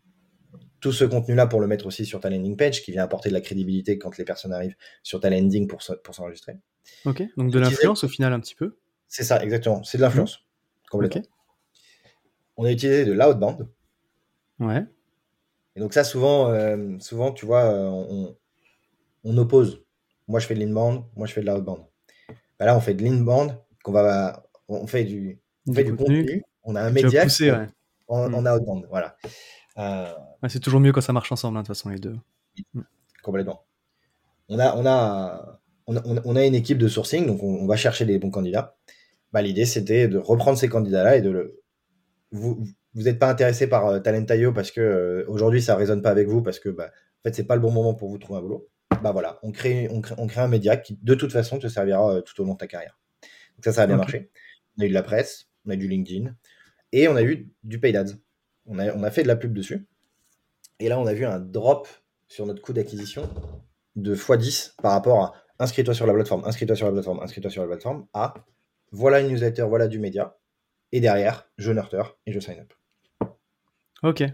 tout 0.81 0.93
ce 0.93 1.05
contenu-là 1.05 1.47
pour 1.47 1.61
le 1.61 1.67
mettre 1.67 1.87
aussi 1.87 2.05
sur 2.05 2.21
ta 2.21 2.31
landing 2.31 2.57
page, 2.57 2.83
qui 2.83 2.93
vient 2.93 3.03
apporter 3.03 3.29
de 3.29 3.35
la 3.35 3.41
crédibilité 3.41 3.99
quand 3.99 4.17
les 4.19 4.25
personnes 4.25 4.53
arrivent 4.53 4.77
sur 5.03 5.21
ta 5.21 5.31
landing 5.31 5.67
pour, 5.67 5.81
pour 6.03 6.15
s'enregistrer. 6.15 6.55
Ok, 7.05 7.23
donc 7.37 7.51
de 7.51 7.59
l'influence 7.59 8.05
au 8.05 8.09
final 8.09 8.33
un 8.33 8.41
petit 8.41 8.55
peu. 8.55 8.77
C'est 9.09 9.25
ça, 9.25 9.43
exactement, 9.43 9.83
c'est 9.85 9.99
de 9.99 10.03
l'influence, 10.03 10.45
complètement. 10.91 11.23
On 12.57 12.65
a 12.65 12.73
utilisé 12.73 13.05
de 13.05 13.13
l'outbound. 13.13 13.69
Ouais. 14.59 14.85
Et 15.77 15.81
donc 15.81 15.95
ça 15.95 16.03
souvent, 16.03 16.51
euh, 16.51 16.99
souvent 16.99 17.33
tu 17.33 17.47
vois, 17.47 17.65
euh, 17.65 17.89
on, 17.89 18.37
on, 19.25 19.39
oppose. 19.39 19.85
Moi 20.27 20.41
je 20.41 20.47
fais 20.47 20.55
de 20.55 20.61
l'inbound, 20.61 21.05
moi 21.15 21.27
je 21.27 21.33
fais 21.33 21.41
de 21.41 21.47
l'outbound. 21.47 21.85
Bah 22.59 22.67
là 22.67 22.77
on 22.77 22.81
fait 22.81 22.95
de 22.95 23.05
l'inbound 23.05 23.57
on 23.89 23.93
va, 23.93 24.45
on 24.69 24.87
fait 24.87 25.05
du, 25.05 25.41
contenu. 25.67 26.43
on 26.63 26.77
a 26.77 26.83
un 26.83 26.91
média 26.91 27.23
poussé, 27.23 27.53
on, 28.07 28.29
hmm. 28.29 28.47
a 28.47 28.57
outbound, 28.57 28.87
voilà. 28.91 29.17
Euh, 29.79 30.07
c'est 30.49 30.61
toujours 30.61 30.81
mieux 30.81 30.93
quand 30.93 31.01
ça 31.01 31.13
marche 31.13 31.33
ensemble, 31.33 31.57
hein, 31.57 31.63
de 31.63 31.67
toute 31.67 31.77
façon, 31.77 31.89
les 31.89 31.99
deux. 31.99 32.17
Complètement. 33.23 33.65
On 34.49 34.59
a, 34.59 34.75
on, 34.77 34.87
a, 34.87 35.61
on, 35.87 36.37
a, 36.37 36.47
une 36.47 36.55
équipe 36.55 36.79
de 36.79 36.89
sourcing, 36.89 37.27
donc 37.27 37.43
on, 37.43 37.67
va 37.67 37.77
chercher 37.77 38.05
des 38.05 38.19
bons 38.19 38.31
candidats. 38.31 38.77
Bah, 39.33 39.43
L'idée, 39.43 39.67
c'était 39.67 40.09
de 40.09 40.19
reprendre 40.19 40.59
ces 40.59 40.69
candidats-là 40.69 41.17
et 41.17 41.23
de 41.23 41.31
le. 41.31 41.63
Vous 42.31 42.67
n'êtes 42.95 43.19
pas 43.19 43.31
intéressé 43.31 43.67
par 43.67 43.87
euh, 43.87 44.01
Talent.io 44.01 44.53
parce 44.53 44.71
que 44.71 44.81
euh, 44.81 45.25
aujourd'hui, 45.29 45.63
ça 45.63 45.75
ne 45.75 45.79
résonne 45.79 46.03
pas 46.03 46.11
avec 46.11 46.29
vous 46.29 46.43
parce 46.43 46.59
que, 46.59 46.69
bah, 46.69 46.87
en 46.87 47.23
fait, 47.29 47.35
c'est 47.35 47.45
pas 47.45 47.55
le 47.55 47.61
bon 47.61 47.71
moment 47.71 47.95
pour 47.95 48.09
vous 48.09 48.19
trouver 48.19 48.39
un 48.39 48.43
boulot. 48.43 48.69
Bah 49.03 49.13
voilà, 49.13 49.39
on 49.43 49.53
crée, 49.53 49.89
on 49.91 50.01
crée, 50.01 50.15
on 50.19 50.27
crée 50.27 50.41
un 50.41 50.49
média 50.49 50.77
qui, 50.77 50.99
de 51.01 51.15
toute 51.15 51.31
façon, 51.31 51.59
te 51.59 51.69
servira 51.69 52.21
tout 52.23 52.41
au 52.41 52.45
long 52.45 52.55
de 52.55 52.59
ta 52.59 52.67
carrière. 52.67 52.99
Donc 53.57 53.65
ça, 53.65 53.73
ça 53.73 53.83
a 53.83 53.87
bien 53.87 53.97
marché. 53.97 54.31
On 54.77 54.83
a 54.83 54.87
eu 54.87 54.89
de 54.89 54.95
la 54.95 55.03
presse, 55.03 55.49
on 55.67 55.71
a 55.71 55.75
eu 55.75 55.77
du 55.77 55.89
LinkedIn 55.89 56.35
et 56.93 57.07
on 57.07 57.15
a 57.15 57.23
eu 57.23 57.51
du 57.63 57.79
paid 57.79 57.97
ads. 57.97 58.17
On 58.69 58.79
a, 58.79 59.11
fait 59.11 59.23
de 59.23 59.29
la 59.29 59.37
pub 59.37 59.53
dessus. 59.53 59.87
Et 60.79 60.89
là, 60.89 60.99
on 60.99 61.07
a 61.07 61.15
vu 61.15 61.25
un 61.25 61.41
drop 61.41 61.89
sur 62.29 62.47
notre 62.47 62.61
coût 62.61 62.73
d'acquisition 62.73 63.29
de 63.97 64.15
x10 64.15 64.75
par 64.83 64.93
rapport 64.93 65.23
à 65.23 65.35
inscris-toi 65.59 65.95
sur 65.95 66.07
la 66.07 66.13
plateforme, 66.13 66.45
inscris-toi 66.45 66.77
sur 66.77 66.87
la 66.87 66.93
plateforme, 66.93 67.21
inscris-toi 67.21 67.51
sur 67.51 67.63
la 67.63 67.69
plateforme, 67.69 68.07
à 68.13 68.35
voilà 68.93 69.21
une 69.21 69.29
newsletter, 69.29 69.63
voilà 69.69 69.89
du 69.89 69.99
média. 69.99 70.37
Et 70.93 71.01
derrière, 71.01 71.49
je 71.59 71.73
nurture 71.73 72.17
et 72.27 72.33
je 72.33 72.41
sign 72.41 72.61
up. 72.61 72.73
Ok. 74.03 74.25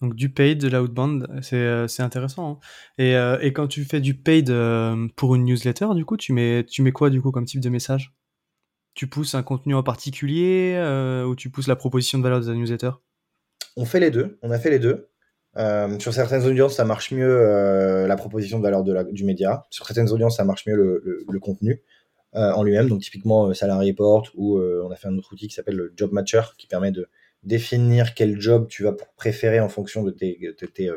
Donc 0.00 0.14
du 0.14 0.30
paid, 0.30 0.60
de 0.60 0.68
l'outbound, 0.68 1.28
c'est 1.42 1.56
euh, 1.56 1.86
intéressant. 1.98 2.52
Hein. 2.52 2.58
Et, 2.98 3.16
euh, 3.16 3.38
et, 3.40 3.52
quand 3.52 3.66
tu 3.66 3.84
fais 3.84 4.00
du 4.00 4.14
paid 4.14 4.50
euh, 4.50 5.08
pour 5.16 5.34
une 5.34 5.44
newsletter, 5.44 5.88
du 5.94 6.04
coup, 6.04 6.16
tu 6.16 6.32
mets, 6.32 6.64
quoi 6.92 7.10
du 7.10 7.20
coup 7.20 7.30
comme 7.30 7.44
type 7.44 7.60
de 7.60 7.68
message? 7.68 8.14
Tu 8.94 9.06
pousses 9.06 9.34
un 9.34 9.42
contenu 9.42 9.74
en 9.74 9.82
particulier 9.82 10.76
ou 11.26 11.36
tu 11.36 11.50
pousses 11.50 11.68
la 11.68 11.76
proposition 11.76 12.18
de 12.18 12.22
valeur 12.22 12.40
de 12.40 12.46
ta 12.46 12.54
newsletter? 12.54 12.90
On 13.76 13.84
fait 13.84 14.00
les 14.00 14.10
deux. 14.10 14.38
On 14.42 14.50
a 14.50 14.58
fait 14.58 14.70
les 14.70 14.78
deux. 14.78 15.08
Euh, 15.56 15.98
sur 15.98 16.14
certaines 16.14 16.44
audiences, 16.46 16.76
ça 16.76 16.84
marche 16.84 17.10
mieux 17.10 17.28
euh, 17.28 18.06
la 18.06 18.16
proposition 18.16 18.58
de 18.58 18.62
valeur 18.62 18.84
de 18.84 18.92
la, 18.92 19.04
du 19.04 19.24
média. 19.24 19.66
Sur 19.70 19.86
certaines 19.86 20.10
audiences, 20.10 20.36
ça 20.36 20.44
marche 20.44 20.66
mieux 20.66 20.76
le, 20.76 21.40
contenu 21.40 21.82
en 22.32 22.62
lui-même. 22.62 22.88
Donc 22.88 23.00
typiquement 23.00 23.52
Salary 23.54 23.90
Report 23.90 24.28
ou 24.36 24.60
on 24.60 24.90
a 24.90 24.96
fait 24.96 25.08
un 25.08 25.18
autre 25.18 25.32
outil 25.32 25.48
qui 25.48 25.54
s'appelle 25.54 25.76
le 25.76 25.92
Job 25.96 26.12
Matcher 26.12 26.42
qui 26.58 26.66
permet 26.66 26.92
de 26.92 27.08
définir 27.42 28.14
quel 28.14 28.40
job 28.40 28.68
tu 28.68 28.84
vas 28.84 28.94
préférer 29.16 29.60
en 29.60 29.68
fonction 29.68 30.04
de 30.04 30.10
tes, 30.10 30.38
de 30.38 30.66
tes, 30.66 30.90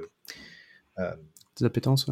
appétences 1.61 2.07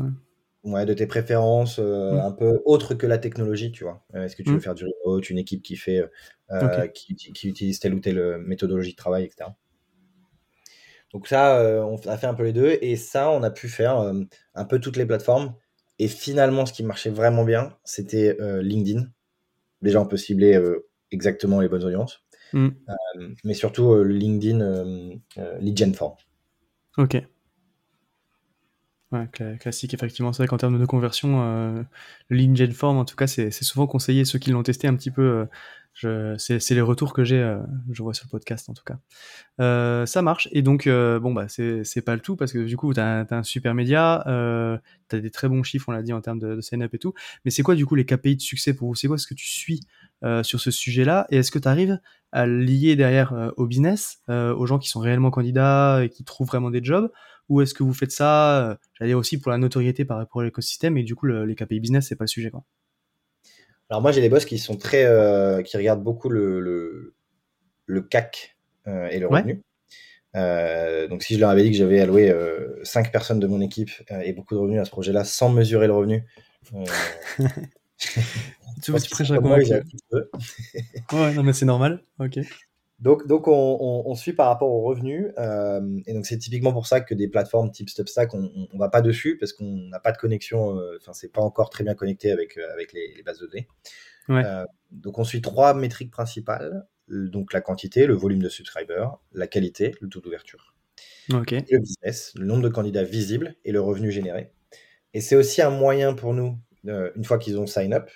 ouais, 0.64 0.86
de 0.86 0.94
tes 0.94 1.08
préférences 1.08 1.80
euh, 1.80 2.20
un 2.20 2.32
peu 2.32 2.62
autres 2.66 2.94
que 2.94 3.08
la 3.08 3.18
technologie, 3.18 3.72
tu 3.72 3.84
vois. 3.84 4.04
Euh, 4.16 4.26
est-ce 4.26 4.36
que 4.36 4.44
tu 4.44 4.50
veux 4.50 4.58
mm. 4.58 4.62
faire 4.62 4.76
du 4.76 4.86
remote, 4.86 5.30
une 5.30 5.38
équipe 5.38 5.62
qui 5.62 5.76
fait, 5.76 6.04
euh, 6.52 6.88
qui, 6.88 7.16
qui, 7.16 7.48
utilise 7.50 7.80
telle 7.80 7.94
ou 7.94 8.00
telle 8.00 8.38
méthodologie 8.40 8.92
de 8.92 8.98
travail, 8.98 9.26
etc. 9.26 9.50
Donc 11.14 11.28
ça, 11.28 11.86
on 11.86 11.98
a 11.98 12.18
fait 12.18 12.28
un 12.28 12.34
peu 12.34 12.44
les 12.44 12.54
deux 12.54 12.78
et 12.82 12.96
ça, 12.96 13.32
on 13.32 13.44
a 13.44 13.52
pu 13.52 13.68
faire 13.68 14.14
un 14.56 14.66
peu 14.66 14.80
toutes 14.80 14.98
les 14.98 15.06
plateformes. 15.06 15.54
Et 16.00 16.08
finalement, 16.08 16.66
ce 16.66 16.74
qui 16.74 16.84
marchait 16.84 17.10
vraiment 17.10 17.44
bien, 17.44 17.78
c'était 17.84 18.38
LinkedIn. 18.62 19.08
Déjà, 19.82 20.00
on 20.02 20.06
peut 20.06 20.18
cibler 20.18 20.60
exactement 21.12 21.60
les 21.60 21.68
bonnes 21.68 21.84
audiences. 21.84 22.24
Mm. 22.54 22.70
mais 23.44 23.54
surtout 23.54 24.04
LinkedIn 24.04 25.20
Lead 25.60 25.78
Gen 25.78 25.94
Form. 25.94 26.16
Ok. 26.98 27.22
Ouais, 29.12 29.28
classique, 29.60 29.94
effectivement. 29.94 30.32
C'est 30.32 30.38
vrai 30.38 30.48
qu'en 30.48 30.58
termes 30.58 30.80
de 30.80 30.86
conversion, 30.86 31.42
euh, 31.44 31.84
le 32.30 32.72
form, 32.72 32.98
en 32.98 33.04
tout 33.04 33.18
cas, 33.18 33.28
c'est 33.28 33.52
souvent 33.52 33.86
conseillé, 33.86 34.24
ceux 34.24 34.40
qui 34.40 34.52
l'ont 34.52 34.64
testé 34.64 34.88
un 34.88 34.96
petit 34.96 35.12
peu, 35.12 35.48
euh, 36.06 36.36
c'est 36.38 36.70
les 36.70 36.80
retours 36.80 37.12
que 37.12 37.26
j'ai, 37.26 37.58
je 37.92 38.04
vois 38.04 38.14
sur 38.14 38.26
le 38.28 38.30
podcast 38.32 38.70
en 38.70 38.74
tout 38.74 38.86
cas. 38.86 40.06
ça 40.06 40.22
marche. 40.22 40.48
Et 40.54 40.62
donc, 40.62 40.88
bon, 40.88 41.34
bah, 41.34 41.48
c'est 41.50 42.06
pas 42.06 42.16
le 42.16 42.22
tout 42.22 42.38
parce 42.38 42.54
que 42.54 42.60
du 42.60 42.78
coup, 42.78 42.94
tu 42.94 43.02
as, 43.02 43.28
un 43.30 43.44
super 43.44 43.74
média, 43.74 44.24
tu 45.10 45.20
des 45.22 45.30
très 45.32 45.50
bons 45.50 45.64
chiffres, 45.64 45.90
on 45.90 45.92
l'a 45.92 46.04
dit, 46.04 46.14
en 46.14 46.22
termes 46.22 46.40
de, 46.40 46.56
de 46.56 46.62
sign-up 46.62 46.94
et 46.94 47.00
tout. 47.00 47.14
Mais 47.44 47.52
c'est 47.52 47.64
quoi, 47.64 47.76
du 47.76 47.86
coup, 47.86 47.96
les 47.96 48.06
KPI 48.06 48.38
de 48.38 48.42
succès 48.42 48.74
pour 48.74 48.88
vous? 48.88 48.96
C'est 48.96 49.10
quoi 49.10 49.18
ce 49.18 49.28
que 49.28 49.34
tu 49.34 49.50
suis 49.50 49.82
sur 50.44 50.62
ce 50.62 50.72
sujet-là? 50.72 51.28
Et 51.32 51.36
est-ce 51.36 51.52
que 51.52 51.60
tu 51.60 51.68
arrives 51.68 52.00
à 52.32 52.48
lier 52.48 52.96
derrière 52.96 53.52
au 53.58 53.68
business, 53.68 54.22
aux 54.30 54.66
gens 54.66 54.80
qui 54.80 54.88
sont 54.88 55.02
réellement 55.02 55.32
candidats 55.32 56.00
et 56.02 56.08
qui 56.08 56.24
trouvent 56.24 56.48
vraiment 56.48 56.72
des 56.72 56.82
jobs? 56.82 57.12
Ou 57.52 57.60
est-ce 57.60 57.74
que 57.74 57.84
vous 57.84 57.94
faites 57.94 58.14
ça, 58.14 58.78
j'allais 58.94 59.12
dire 59.12 59.18
aussi 59.18 59.38
pour 59.38 59.52
la 59.52 59.58
notoriété 59.58 60.06
par 60.06 60.18
rapport 60.18 60.40
à 60.42 60.46
l'écosystème 60.46 60.98
et 60.98 61.04
du 61.04 61.16
coup 61.16 61.26
les 61.26 61.54
KPI 61.54 61.82
business 61.82 62.08
c'est 62.08 62.16
pas 62.16 62.24
le 62.24 62.30
sujet 62.30 62.50
quoi. 62.50 62.64
Alors 63.90 64.02
moi 64.02 64.14
j'ai 64.14 64.22
des 64.22 64.30
boss 64.30 64.46
qui 64.46 64.58
sont 64.58 64.78
très, 64.78 65.04
euh, 65.04 65.62
qui 65.62 65.76
regardent 65.76 66.02
beaucoup 66.02 66.30
le, 66.30 67.14
le, 67.86 68.02
CAC 68.04 68.56
euh, 68.88 69.10
et 69.10 69.20
le 69.20 69.28
revenu. 69.28 69.62
Euh, 70.38 71.10
donc 71.10 71.24
si 71.24 71.36
je 71.36 71.42
leur 71.42 71.50
avais 71.50 71.64
dit 71.64 71.72
que 71.72 71.78
j'avais 71.78 72.00
alloué 72.00 72.34
5 72.84 73.12
personnes 73.12 73.42
de 73.42 73.48
mon 73.48 73.60
équipe 73.60 73.92
et 74.24 74.32
beaucoup 74.32 74.56
de 74.56 74.60
revenus 74.60 74.80
à 74.80 74.86
ce 74.86 74.92
projet-là 74.92 75.26
sans 75.26 75.50
mesurer 75.50 75.88
le 75.88 75.94
revenu. 75.94 76.24
tu 78.82 78.92
vois, 78.92 79.02
tu 79.02 79.10
prêches 79.10 79.32
à 79.32 79.40
Ouais, 79.42 81.34
non 81.34 81.44
mais 81.44 81.52
c'est 81.52 81.66
normal. 81.66 82.02
Ok. 82.18 82.40
Donc, 83.02 83.26
donc 83.26 83.48
on, 83.48 84.14
suit 84.16 84.34
par 84.34 84.48
rapport 84.48 84.70
aux 84.70 84.82
revenus. 84.82 85.32
Euh, 85.40 86.00
et 86.06 86.14
donc, 86.14 86.28
c'est 86.28 86.38
typiquement 86.38 86.72
pour 86.72 86.86
ça 86.86 87.02
que 87.02 87.16
des 87.16 87.28
plateformes 87.28 87.72
type 87.72 87.90
Stubstack, 87.90 88.34
on 88.36 88.42
ne 88.42 88.78
va 88.78 88.90
pas 88.90 89.02
dessus 89.02 89.38
parce 89.40 89.54
qu'on 89.54 89.90
n'a 89.90 90.00
pas 90.00 90.12
de 90.12 90.18
connexion. 90.18 90.78
Euh, 90.78 90.98
enfin, 91.02 91.12
c'est 91.14 91.32
pas 91.32 91.42
encore 91.42 91.72
très 91.72 91.84
bien 91.84 91.96
connecté 91.96 92.32
avec, 92.32 92.58
euh, 92.58 92.74
avec 92.74 92.94
les, 92.94 93.22
bases 93.26 93.40
de 93.40 93.48
données. 93.48 93.68
donc, 94.92 95.18
on 95.18 95.24
suit 95.24 95.42
trois 95.42 95.74
métriques 95.74 96.12
principales. 96.12 96.88
Donc, 97.08 97.54
la 97.54 97.62
quantité, 97.62 98.06
le 98.06 98.14
volume 98.14 98.42
de 98.42 98.50
subscribers, 98.50 99.18
la 99.34 99.48
qualité, 99.48 99.96
le 100.00 100.08
taux 100.08 100.22
d'ouverture. 100.22 100.76
le 101.76 101.80
business, 101.80 102.34
le 102.36 102.46
nombre 102.46 102.62
de 102.62 102.70
candidats 102.70 103.04
visibles 103.04 103.56
et 103.66 103.72
le 103.72 103.82
revenu 103.82 104.12
généré. 104.12 104.52
Et 105.16 105.22
c'est 105.22 105.36
aussi 105.36 105.64
un 105.64 105.72
moyen 105.72 106.14
pour 106.14 106.36
nous, 106.36 106.58
une 106.86 107.24
fois 107.24 107.40
qu'ils 107.40 107.58
ont 107.60 107.66
sign 107.66 107.94
up 107.94 108.12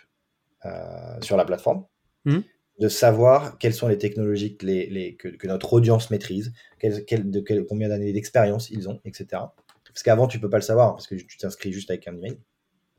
sur 1.21 1.38
la 1.38 1.43
plateforme, 1.43 1.86
mmh 2.26 2.39
de 2.80 2.88
savoir 2.88 3.58
quelles 3.58 3.74
sont 3.74 3.88
les 3.88 3.98
technologies 3.98 4.58
que, 4.58 4.66
les, 4.66 5.16
que, 5.16 5.48
notre 5.48 5.74
audience 5.74 6.12
maîtrise, 6.12 6.54
de 6.84 7.62
combien 7.62 7.90
d'années 7.90 8.12
d'expérience 8.12 8.70
ils 8.70 8.90
ont, 8.90 9.00
etc. 9.06 9.44
Parce 9.88 10.04
qu'avant, 10.04 10.28
tu 10.28 10.40
peux 10.40 10.50
pas 10.50 10.58
le 10.58 10.64
savoir, 10.64 10.94
parce 10.94 11.08
que 11.08 11.16
tu 11.16 11.38
t'inscris 11.38 11.72
juste 11.72 11.90
avec 11.90 12.08
un 12.08 12.18
email. 12.18 12.38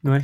Ouais. 0.05 0.23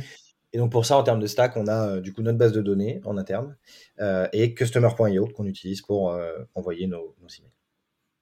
Et 0.53 0.59
donc 0.59 0.71
pour 0.71 0.85
ça, 0.85 0.97
en 0.97 1.03
termes 1.03 1.19
de 1.19 1.27
stack, 1.27 1.57
on 1.57 1.67
a 1.67 1.87
euh, 1.87 2.01
du 2.01 2.13
coup 2.13 2.21
notre 2.21 2.37
base 2.37 2.53
de 2.53 2.61
données 2.61 3.01
en 3.05 3.17
interne 3.17 3.57
euh, 3.99 4.27
et 4.33 4.53
customer.io 4.53 5.27
qu'on 5.27 5.45
utilise 5.45 5.81
pour 5.81 6.11
euh, 6.11 6.31
envoyer 6.53 6.85
nos, 6.87 7.15
nos, 7.21 7.27
emails. 7.27 7.51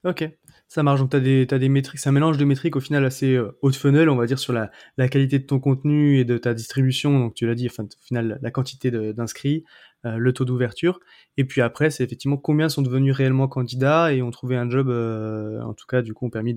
Ok, 0.03 0.27
ça 0.67 0.81
marche. 0.81 1.01
Donc 1.01 1.11
tu 1.11 1.17
as 1.17 1.19
des, 1.19 1.45
as 1.51 1.59
des 1.59 1.69
métriques, 1.69 1.99
c'est 1.99 2.09
un 2.09 2.13
mélange 2.13 2.37
de 2.37 2.45
métriques 2.45 2.75
au 2.75 2.79
final 2.79 3.05
assez 3.05 3.37
haut 3.37 3.69
de 3.69 3.75
funnel, 3.75 4.09
on 4.09 4.15
va 4.15 4.25
dire, 4.25 4.39
sur 4.39 4.53
la, 4.53 4.71
la, 4.97 5.09
qualité 5.09 5.39
de 5.39 5.45
ton 5.45 5.59
contenu 5.59 6.19
et 6.19 6.25
de 6.25 6.37
ta 6.37 6.53
distribution. 6.53 7.19
Donc 7.19 7.35
tu 7.35 7.45
l'as 7.45 7.53
dit, 7.53 7.67
enfin, 7.69 7.83
au 7.83 8.03
final, 8.03 8.39
la 8.41 8.51
quantité 8.51 8.89
d'inscrits, 9.13 9.63
euh, 10.05 10.17
le 10.17 10.33
taux 10.33 10.45
d'ouverture. 10.45 10.99
Et 11.37 11.45
puis 11.45 11.61
après, 11.61 11.91
c'est 11.91 12.03
effectivement 12.03 12.37
combien 12.37 12.69
sont 12.69 12.81
devenus 12.81 13.13
réellement 13.15 13.47
candidats 13.47 14.11
et 14.13 14.23
ont 14.23 14.31
trouvé 14.31 14.55
un 14.55 14.67
job, 14.67 14.89
euh, 14.89 15.61
en 15.61 15.75
tout 15.75 15.85
cas, 15.85 16.01
du 16.01 16.15
coup, 16.15 16.25
ont 16.25 16.31
permis 16.31 16.55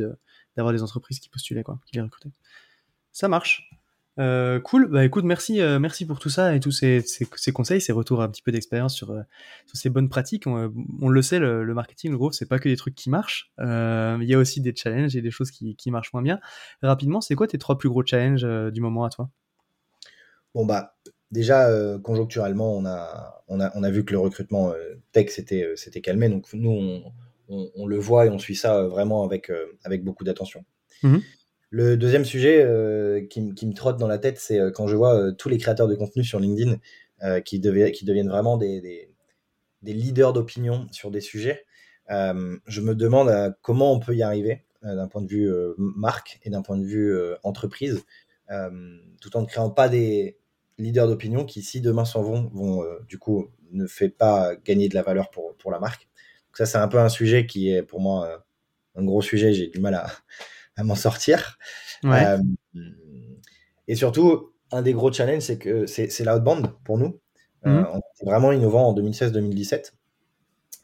d'avoir 0.57 0.73
des 0.73 0.83
entreprises 0.83 1.21
qui 1.21 1.29
postulaient, 1.29 1.63
quoi, 1.63 1.79
qui 1.85 1.97
les 1.97 2.03
recrutaient. 2.03 2.33
Ça 3.13 3.29
marche. 3.29 3.71
Euh, 4.19 4.61
cool. 4.61 4.89
Bah 4.89 5.05
écoute, 5.05 5.25
merci, 5.25 5.61
merci 5.79 6.07
pour 6.07 6.21
tout 6.21 6.31
ça 6.31 6.55
et 6.55 6.61
tous 6.61 6.71
ces, 6.71 7.05
conseils, 7.53 7.81
ces 7.81 7.93
retours 7.93 8.23
un 8.23 8.29
petit 8.29 8.43
peu 8.43 8.53
d'expérience 8.53 8.95
sur, 8.95 9.09
sur, 9.67 9.77
ces 9.77 9.91
bonnes 9.91 10.09
pratiques. 10.09 10.47
On, 10.47 11.09
le 11.09 11.23
sait, 11.23 11.39
le, 11.39 11.75
marketing, 11.75 12.13
le 12.13 12.17
gros, 12.17 12.33
c'est 12.33 12.49
pas 12.49 12.59
que 12.59 12.69
des 12.69 12.77
trucs 12.77 12.95
qui 12.95 13.11
marchent. 13.11 13.53
il 13.59 14.25
y 14.27 14.33
a 14.33 14.39
aussi 14.39 14.63
des 14.63 14.75
challenges 14.75 15.17
et 15.17 15.21
des 15.21 15.31
choses 15.31 15.51
qui, 15.51 15.77
qui 15.77 15.91
marchent 15.91 16.13
moins 16.15 16.23
bien. 16.23 16.41
Rapidement, 16.81 17.21
c'est 17.21 17.35
quoi 17.35 17.47
tes 17.47 17.59
trois 17.59 17.77
plus 17.77 17.91
gros 17.91 18.05
challenges 18.07 18.47
du 18.73 18.81
moment 18.81 19.05
à 19.05 19.11
toi? 19.11 19.29
Bon 20.55 20.65
bah 20.65 20.95
déjà, 21.35 21.69
euh, 21.69 21.99
conjoncturellement, 21.99 22.75
on 22.75 22.87
a, 22.87 23.43
on, 23.49 23.61
a, 23.61 23.71
on 23.75 23.83
a 23.83 23.91
vu 23.91 24.05
que 24.05 24.13
le 24.13 24.19
recrutement 24.21 24.71
euh, 24.71 24.95
tech 25.13 25.29
s'était 25.31 25.65
euh, 25.65 26.01
calmé. 26.01 26.29
Donc, 26.29 26.47
nous, 26.55 27.03
on, 27.49 27.87
le 27.87 27.99
voit 27.99 28.27
et 28.27 28.31
on 28.31 28.39
suit 28.39 28.55
ça 28.55 28.85
vraiment 28.85 29.25
avec, 29.25 29.53
avec 29.83 30.03
beaucoup 30.03 30.25
d'attention. 30.25 30.65
Mhm. 31.03 31.21
Le 31.69 31.97
deuxième 31.97 32.25
sujet 32.25 33.27
qui, 33.29 33.53
qui, 33.55 33.67
me 33.67 33.75
trotte 33.75 33.99
dans 33.99 34.07
la 34.07 34.19
tête, 34.19 34.39
c'est 34.39 34.61
quand 34.75 34.87
je 34.87 34.97
vois 34.97 35.33
tous 35.33 35.49
les 35.49 35.59
créateurs 35.59 35.89
de 35.89 35.95
contenu 35.95 36.25
sur 36.25 36.39
LinkedIn 36.39 36.79
qui, 37.45 37.61
qui, 37.61 38.05
deviennent 38.05 38.29
vraiment 38.29 38.57
des, 38.57 38.81
des, 39.83 39.93
leaders 39.93 40.33
d'opinion 40.33 40.87
sur 40.93 41.11
des 41.11 41.21
sujets. 41.21 41.65
je 42.09 42.81
me 42.81 42.95
demande 42.95 43.55
comment 43.61 43.93
on 43.93 43.99
peut 43.99 44.15
y 44.15 44.23
arriver 44.23 44.65
d'un 44.83 45.09
point 45.09 45.21
de 45.21 45.29
vue 45.29 45.53
marque 45.77 46.39
et 46.45 46.51
d'un 46.51 46.63
point 46.63 46.79
de 46.79 46.87
vue 46.87 47.15
entreprise, 47.43 48.05
tout 48.49 49.37
en 49.37 49.43
ne 49.43 49.47
créant 49.47 49.71
pas 49.71 49.89
des, 49.89 50.39
leaders 50.79 51.07
d'opinion 51.07 51.45
qui, 51.45 51.63
si 51.63 51.81
demain 51.81 52.05
s'en 52.05 52.23
vont, 52.23 52.51
vont 52.53 52.83
euh, 52.83 52.99
du 53.09 53.19
coup 53.19 53.49
ne 53.71 53.87
fait 53.87 54.09
pas 54.09 54.55
gagner 54.57 54.89
de 54.89 54.95
la 54.95 55.03
valeur 55.03 55.31
pour, 55.31 55.57
pour 55.57 55.71
la 55.71 55.79
marque. 55.79 56.09
Donc 56.49 56.57
ça, 56.59 56.67
c'est 56.67 56.79
un 56.79 56.89
peu 56.89 56.99
un 56.99 57.09
sujet 57.09 57.47
qui 57.47 57.71
est 57.71 57.83
pour 57.83 58.01
moi 58.01 58.27
euh, 58.27 58.39
un 58.97 59.05
gros 59.05 59.23
sujet. 59.23 59.53
J'ai 59.53 59.69
du 59.69 59.81
mal 59.81 59.95
à, 59.95 60.07
à 60.77 60.85
m'en 60.85 60.95
sortir. 60.95 61.59
Euh, 62.05 62.39
et 63.89 63.95
surtout, 63.95 64.53
un 64.71 64.83
des 64.83 64.93
gros 64.93 65.13
challenges, 65.13 65.43
c'est 65.43 65.59
que 65.59 65.87
c'est 65.87 66.25
l'outbound 66.25 66.69
pour 66.85 66.99
nous. 66.99 67.21
Mhm. 67.65 67.87
on 67.95 67.99
était 67.99 68.27
vraiment 68.27 68.53
innovant 68.53 68.89
en 68.89 68.95
2016-2017. 68.95 69.93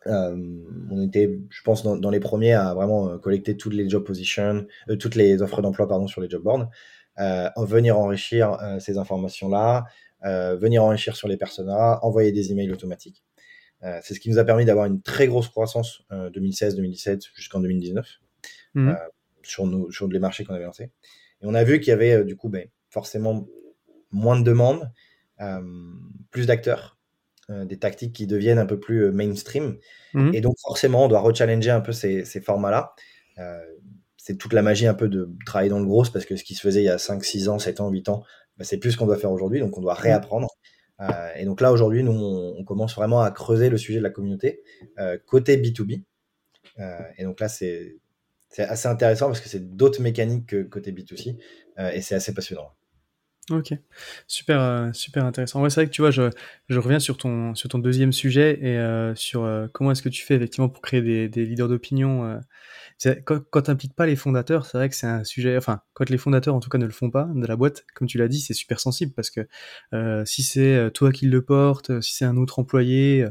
on 0.07 1.03
était, 1.07 1.39
je 1.51 1.63
pense, 1.63 1.83
dans, 1.83 1.97
dans, 1.97 2.09
les 2.09 2.21
premiers 2.21 2.55
à 2.55 2.73
vraiment 2.73 3.19
collecter 3.19 3.57
toutes 3.59 3.75
les 3.75 3.87
job 3.89 4.03
positions, 4.03 4.67
toutes 4.99 5.15
les 5.15 5.43
offres 5.43 5.61
d'emploi 5.61 5.87
pardon 5.87 6.07
sur 6.07 6.23
les 6.23 6.31
job 6.31 6.43
boards. 6.43 6.71
Euh, 7.21 7.51
venir 7.59 7.99
enrichir 7.99 8.53
euh, 8.63 8.79
ces 8.79 8.97
informations-là, 8.97 9.85
euh, 10.25 10.57
venir 10.57 10.83
enrichir 10.83 11.17
sur 11.17 11.29
les 11.29 11.37
personas, 11.37 11.99
envoyer 12.03 12.33
des 12.33 12.51
emails 12.51 12.73
automatiques. 12.73 13.25
c'est 14.03 14.15
ce 14.15 14.21
qui 14.21 14.31
nous 14.31 14.39
a 14.39 14.45
permis 14.45 14.65
d'avoir 14.65 14.87
une 14.87 15.01
très 15.01 15.27
grosse 15.27 15.49
croissance 15.49 16.03
2016-2017 16.11 17.31
jusqu'en 17.35 17.61
2019 17.61 18.07
mmh. 18.75 18.93
sur, 19.43 19.67
nos, 19.67 19.91
sur 19.91 20.07
les 20.09 20.19
marchés 20.19 20.45
qu'on 20.45 20.55
avait 20.55 20.65
lancés. 20.65 20.91
Et 21.41 21.45
on 21.47 21.55
a 21.55 21.65
vu 21.65 21.81
qu'il 21.81 21.89
y 21.89 21.93
avait 21.93 22.23
du 22.25 22.37
coup 22.37 22.51
ben, 22.51 22.69
forcément 22.91 23.47
moins 24.11 24.39
de 24.39 24.45
demandes, 24.45 24.91
plus 26.31 26.47
d'acteurs, 26.47 26.99
des 27.49 27.79
tactiques 27.79 28.13
qui 28.15 28.27
deviennent 28.27 28.59
un 28.59 28.67
peu 28.67 28.79
plus 28.79 29.11
mainstream. 29.13 29.79
Mmh. 30.13 30.35
Et 30.35 30.43
donc 30.43 30.57
forcément, 30.61 31.07
on 31.07 31.09
doit 31.09 31.21
rechallenger 31.21 31.71
un 31.71 31.81
peu 31.81 31.93
ces, 31.93 32.27
ces 32.27 32.43
formats-là 32.43 32.95
c'est 34.23 34.37
toute 34.37 34.53
la 34.53 34.63
magie 34.63 34.87
un 34.87 34.95
peu 34.95 35.09
de 35.09 35.31
travailler 35.47 35.71
dans 35.71 35.79
le 35.79 35.87
gros, 35.87 36.05
parce 36.13 36.27
que 36.27 36.37
ce 36.37 36.45
qui 36.45 36.55
se 36.55 36.61
faisait 36.61 36.83
il 36.83 36.87
y 36.87 36.91
a 36.91 36.99
5, 36.99 37.25
6 37.25 37.49
ans, 37.49 37.59
7 37.59 37.81
ans, 37.81 37.89
8 37.89 38.09
ans, 38.11 38.23
bah, 38.59 38.65
c'est 38.65 38.77
plus 38.77 38.93
ce 38.93 38.97
qu'on 38.99 39.07
doit 39.07 39.17
faire 39.17 39.33
aujourd'hui, 39.33 39.61
donc 39.61 39.77
on 39.79 39.81
doit 39.81 39.95
réapprendre. 39.95 40.49
Euh, 41.01 41.31
et 41.37 41.47
donc 41.47 41.63
là, 41.63 41.73
aujourd'hui, 41.73 42.03
nous, 42.03 42.13
on, 42.13 42.63
commence 42.65 42.95
vraiment 42.95 43.23
à 43.23 43.31
creuser 43.31 43.71
le 43.71 43.79
sujet 43.79 43.99
de 43.99 44.05
la 44.05 44.11
communauté 44.11 44.63
euh, 44.99 45.17
côté 45.27 45.57
B2B. 45.57 46.03
Euh, 46.79 46.99
et 47.17 47.25
donc 47.25 47.41
là, 47.41 47.49
c'est 47.49 47.97
assez 48.59 48.89
intéressant 48.89 49.29
parce 49.29 49.41
que 49.41 49.49
c'est 49.49 49.75
d'autres 49.75 50.03
mécaniques 50.03 50.47
que 50.47 50.63
côté 50.63 50.93
B2C, 50.93 51.39
et 51.95 52.03
c'est 52.03 52.15
assez 52.15 52.35
passionnant. 52.35 52.71
Ok, 53.51 53.75
super, 54.29 54.91
super 54.95 55.25
intéressant. 55.25 55.61
Ouais, 55.61 55.71
c'est 55.71 55.81
vrai 55.81 55.87
que 55.87 55.93
tu 55.93 56.03
vois, 56.03 56.13
je, 56.13 56.31
je, 56.69 56.79
reviens 56.79 57.01
sur 57.01 57.17
ton, 57.17 57.55
sur 57.57 57.69
ton 57.69 57.79
deuxième 57.79 58.13
sujet 58.13 58.59
et 58.63 59.13
sur 59.17 59.49
comment 59.73 59.91
est-ce 59.91 60.03
que 60.03 60.09
tu 60.09 60.25
fais 60.25 60.37
effectivement 60.37 60.69
pour 60.69 60.83
créer 60.83 61.03
des, 61.03 61.29
des 61.29 61.45
leaders 61.45 61.69
d'opinion 61.69 62.41
quand, 63.25 63.41
quand 63.51 63.63
t'impliques 63.63 63.95
pas 63.95 64.07
les 64.07 64.17
fondateurs, 64.17 64.67
c'est 64.67 64.77
vrai 64.77 64.89
que 64.89 64.95
c'est 64.95 65.07
un 65.07 65.25
sujet. 65.25 65.57
Enfin, 65.57 65.81
quand 65.95 66.09
les 66.11 66.19
fondateurs 66.19 66.55
en 66.55 66.61
tout 66.61 66.69
cas 66.69 66.79
ne 66.79 66.85
le 66.85 66.93
font 66.93 67.11
pas 67.11 67.29
de 67.35 67.47
la 67.47 67.57
boîte, 67.57 67.85
comme 67.95 68.07
tu 68.07 68.19
l'as 68.19 68.29
dit, 68.29 68.41
c'est 68.41 68.55
super 68.55 68.81
sensible 68.81 69.13
parce 69.15 69.31
que 69.31 69.47
euh, 69.95 70.25
si 70.27 70.43
c'est 70.43 70.77
euh, 70.77 70.91
toi 70.91 71.13
qui 71.13 71.27
le 71.27 71.43
porte, 71.43 71.91
euh, 71.91 72.01
si 72.01 72.15
c'est 72.15 72.25
un 72.27 72.37
autre 72.37 72.59
employé, 72.59 73.27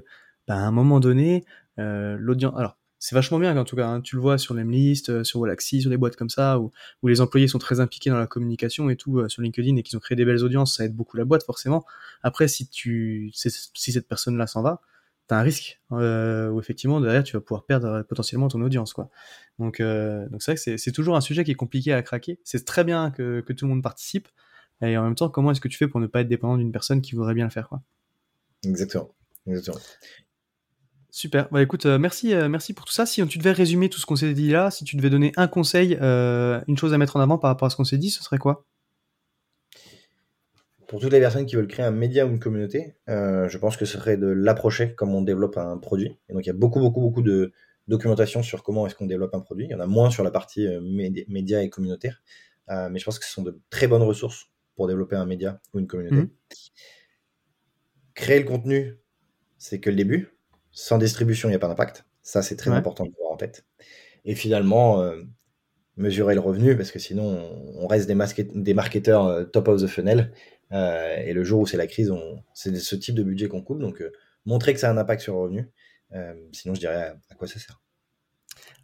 bah, 0.48 0.56
à 0.56 0.60
un 0.60 0.72
moment 0.72 1.00
donné, 1.00 1.44
l'audience. 1.78 2.54
Alors, 2.58 2.78
c'est 3.00 3.16
vachement 3.16 3.40
bien 3.40 3.56
en 3.58 3.64
tout 3.64 3.76
cas. 3.76 3.88
Hein, 3.88 4.02
tu 4.02 4.16
le 4.16 4.22
vois 4.22 4.38
sur 4.38 4.54
Lemlist, 4.54 5.24
sur 5.24 5.40
Wallaxy, 5.40 5.82
sur 5.82 5.90
des 5.90 5.98
boîtes 5.98 6.16
comme 6.16 6.30
ça 6.30 6.60
où, 6.60 6.72
les 7.04 7.22
employés 7.22 7.48
sont 7.48 7.60
très 7.60 7.80
impliqués 7.80 8.10
dans 8.10 8.20
la 8.20 8.28
communication 8.28 8.90
et 8.90 8.96
tout 8.96 9.28
sur 9.30 9.42
LinkedIn 9.42 9.76
et 9.78 9.84
qu'ils 9.84 9.98
ont 9.98 10.02
créé 10.02 10.16
des 10.16 10.26
belles 10.26 10.44
audiences, 10.44 10.78
ça 10.78 10.86
aide 10.86 10.96
beaucoup 10.96 11.18
la 11.18 11.26
boîte 11.26 11.44
forcément. 11.44 11.86
Après, 12.24 12.48
si 12.48 12.68
tu, 12.68 13.32
si 13.34 13.92
cette 13.92 14.08
personne-là 14.08 14.48
s'en 14.48 14.62
va, 14.62 14.82
t'as 15.30 15.38
un 15.38 15.44
risque 15.44 15.80
euh, 15.92 16.50
où 16.50 16.60
effectivement 16.60 17.00
derrière 17.00 17.24
tu 17.24 17.34
vas 17.38 17.42
pouvoir 17.42 17.64
perdre 17.64 18.02
potentiellement 18.02 18.48
ton 18.48 18.62
audience 18.62 18.94
quoi. 18.94 19.10
Donc 19.60 19.80
euh, 19.80 20.28
donc 20.30 20.42
c'est 20.42 20.52
vrai 20.52 20.62
que 20.62 20.78
c'est 20.78 20.92
toujours 20.92 21.16
un 21.16 21.22
sujet 21.22 21.44
qui 21.44 21.52
est 21.52 21.56
compliqué 21.56 21.94
à 21.94 22.02
craquer. 22.02 22.40
C'est 22.44 22.66
très 22.66 22.84
bien 22.84 23.12
que, 23.12 23.42
que, 23.42 23.54
tout 23.54 23.66
le 23.66 23.70
monde 23.70 23.84
participe 23.84 24.28
et 24.82 24.98
en 24.98 25.04
même 25.04 25.16
temps 25.16 25.30
comment 25.30 25.52
est-ce 25.52 25.62
que 25.62 25.68
tu 25.68 25.78
fais 25.78 25.88
pour 25.88 26.00
ne 26.00 26.08
pas 26.08 26.22
être 26.22 26.28
dépendant 26.28 26.58
d'une 26.58 26.72
personne 26.72 27.02
qui 27.02 27.14
voudrait 27.16 27.36
bien 27.36 27.46
le 27.46 27.52
faire 27.52 27.70
quoi? 27.70 27.82
Exactement. 28.66 29.14
Exactement. 29.46 29.78
Super. 31.12 31.48
Bah 31.52 31.62
écoute, 31.62 31.88
euh, 31.88 31.98
merci, 31.98 32.34
euh, 32.34 32.50
merci 32.50 32.74
pour 32.74 32.86
tout 32.86 32.94
ça. 32.94 33.06
Si 33.06 33.26
tu 33.28 33.40
devais 33.40 33.52
résumer 33.52 33.90
tout 33.90 34.00
ce 34.00 34.06
qu'on 34.06 34.16
s'est 34.16 34.34
dit 34.34 34.52
là, 34.52 34.70
si 34.70 34.84
tu 34.84 34.96
devais 34.96 35.10
donner 35.10 35.32
un 35.38 35.48
conseil, 35.48 35.98
euh, 36.02 36.62
une 36.68 36.78
chose 36.78 36.94
à 36.94 36.98
mettre 37.00 37.16
en 37.16 37.20
avant 37.20 37.40
par 37.40 37.50
rapport 37.50 37.66
à 37.66 37.70
ce 37.70 37.76
qu'on 37.76 37.84
s'est 37.84 37.98
dit, 37.98 38.12
ce 38.12 38.24
serait 38.24 38.38
quoi? 38.38 38.66
Pour 40.88 41.00
toutes 41.00 41.12
les 41.12 41.20
personnes 41.20 41.46
qui 41.46 41.56
veulent 41.56 41.68
créer 41.68 41.86
un 41.86 41.92
média 41.92 42.26
ou 42.26 42.30
une 42.30 42.40
communauté, 42.40 42.96
je 43.08 43.58
pense 43.58 43.78
que 43.78 43.86
ce 43.86 43.98
serait 44.00 44.18
de 44.18 44.28
l'approcher 44.28 44.96
comme 44.96 45.14
on 45.14 45.22
développe 45.22 45.58
un 45.58 45.78
produit. 45.78 46.18
Et 46.30 46.34
donc 46.34 46.46
il 46.46 46.48
y 46.48 46.52
a 46.52 46.56
beaucoup, 46.56 46.80
beaucoup, 46.80 47.00
beaucoup 47.00 47.22
de 47.22 47.54
documentation 47.88 48.42
sur 48.42 48.64
comment 48.64 48.88
est-ce 48.88 48.96
qu'on 48.96 49.06
développe 49.06 49.36
un 49.36 49.40
produit. 49.40 49.66
Il 49.66 49.72
y 49.72 49.76
en 49.76 49.80
a 49.80 49.86
moins 49.86 50.10
sur 50.10 50.24
la 50.24 50.32
partie 50.32 50.68
média 51.28 51.62
et 51.62 51.70
communautaire. 51.70 52.24
mais 52.68 52.98
je 52.98 53.06
pense 53.06 53.20
que 53.20 53.26
ce 53.26 53.32
sont 53.32 53.44
de 53.44 53.60
très 53.70 53.88
bonnes 53.88 54.02
ressources 54.02 54.50
pour 54.76 54.88
développer 54.88 55.16
un 55.16 55.28
média 55.28 55.62
ou 55.76 55.80
une 55.80 55.86
communauté. 55.86 56.16
Mmh. 56.16 56.30
Créer 58.16 58.40
le 58.40 58.46
contenu, 58.46 58.98
c'est 59.60 59.80
que 59.80 59.92
le 59.92 59.96
début. 59.96 60.39
Sans 60.72 60.98
distribution, 60.98 61.50
il 61.50 61.52
n'y 61.52 61.56
a 61.56 61.60
pas 61.60 61.68
d'impact. 61.68 62.06
Ça, 62.22 62.42
c'est 62.42 62.56
très 62.56 62.72
important 62.72 63.06
de 63.06 63.12
voir 63.20 63.32
en 63.32 63.38
tête. 63.38 63.66
Et 64.26 64.36
finalement, 64.36 65.02
euh, 65.02 65.22
mesurer 65.96 66.36
le 66.36 66.40
revenu, 66.40 66.76
parce 66.78 66.92
que 66.92 67.00
sinon, 67.00 67.50
on 67.76 67.88
reste 67.88 68.08
des, 68.08 68.16
des 68.56 68.74
marketeurs 68.74 69.26
euh, 69.26 69.44
top 69.46 69.68
of 69.68 69.82
the 69.82 69.88
funnel. 69.88 70.32
Euh, 70.72 71.18
et 71.18 71.34
le 71.34 71.44
jour 71.44 71.62
où 71.62 71.66
c'est 71.66 71.78
la 71.78 71.88
crise, 71.88 72.14
c'est 72.54 72.76
ce 72.76 72.96
type 72.96 73.16
de 73.16 73.24
budget 73.24 73.48
qu'on 73.48 73.62
coupe. 73.62 73.80
Donc, 73.80 74.04
montrer 74.46 74.74
que 74.74 74.80
ça 74.80 74.90
a 74.90 74.94
un 74.94 74.98
impact 74.98 75.22
sur 75.22 75.34
le 75.34 75.40
revenu. 75.40 75.72
sinon, 76.52 76.76
je 76.76 76.80
dirais 76.80 77.16
à 77.30 77.36
quoi 77.36 77.48
ça 77.48 77.60
sert. 77.60 77.82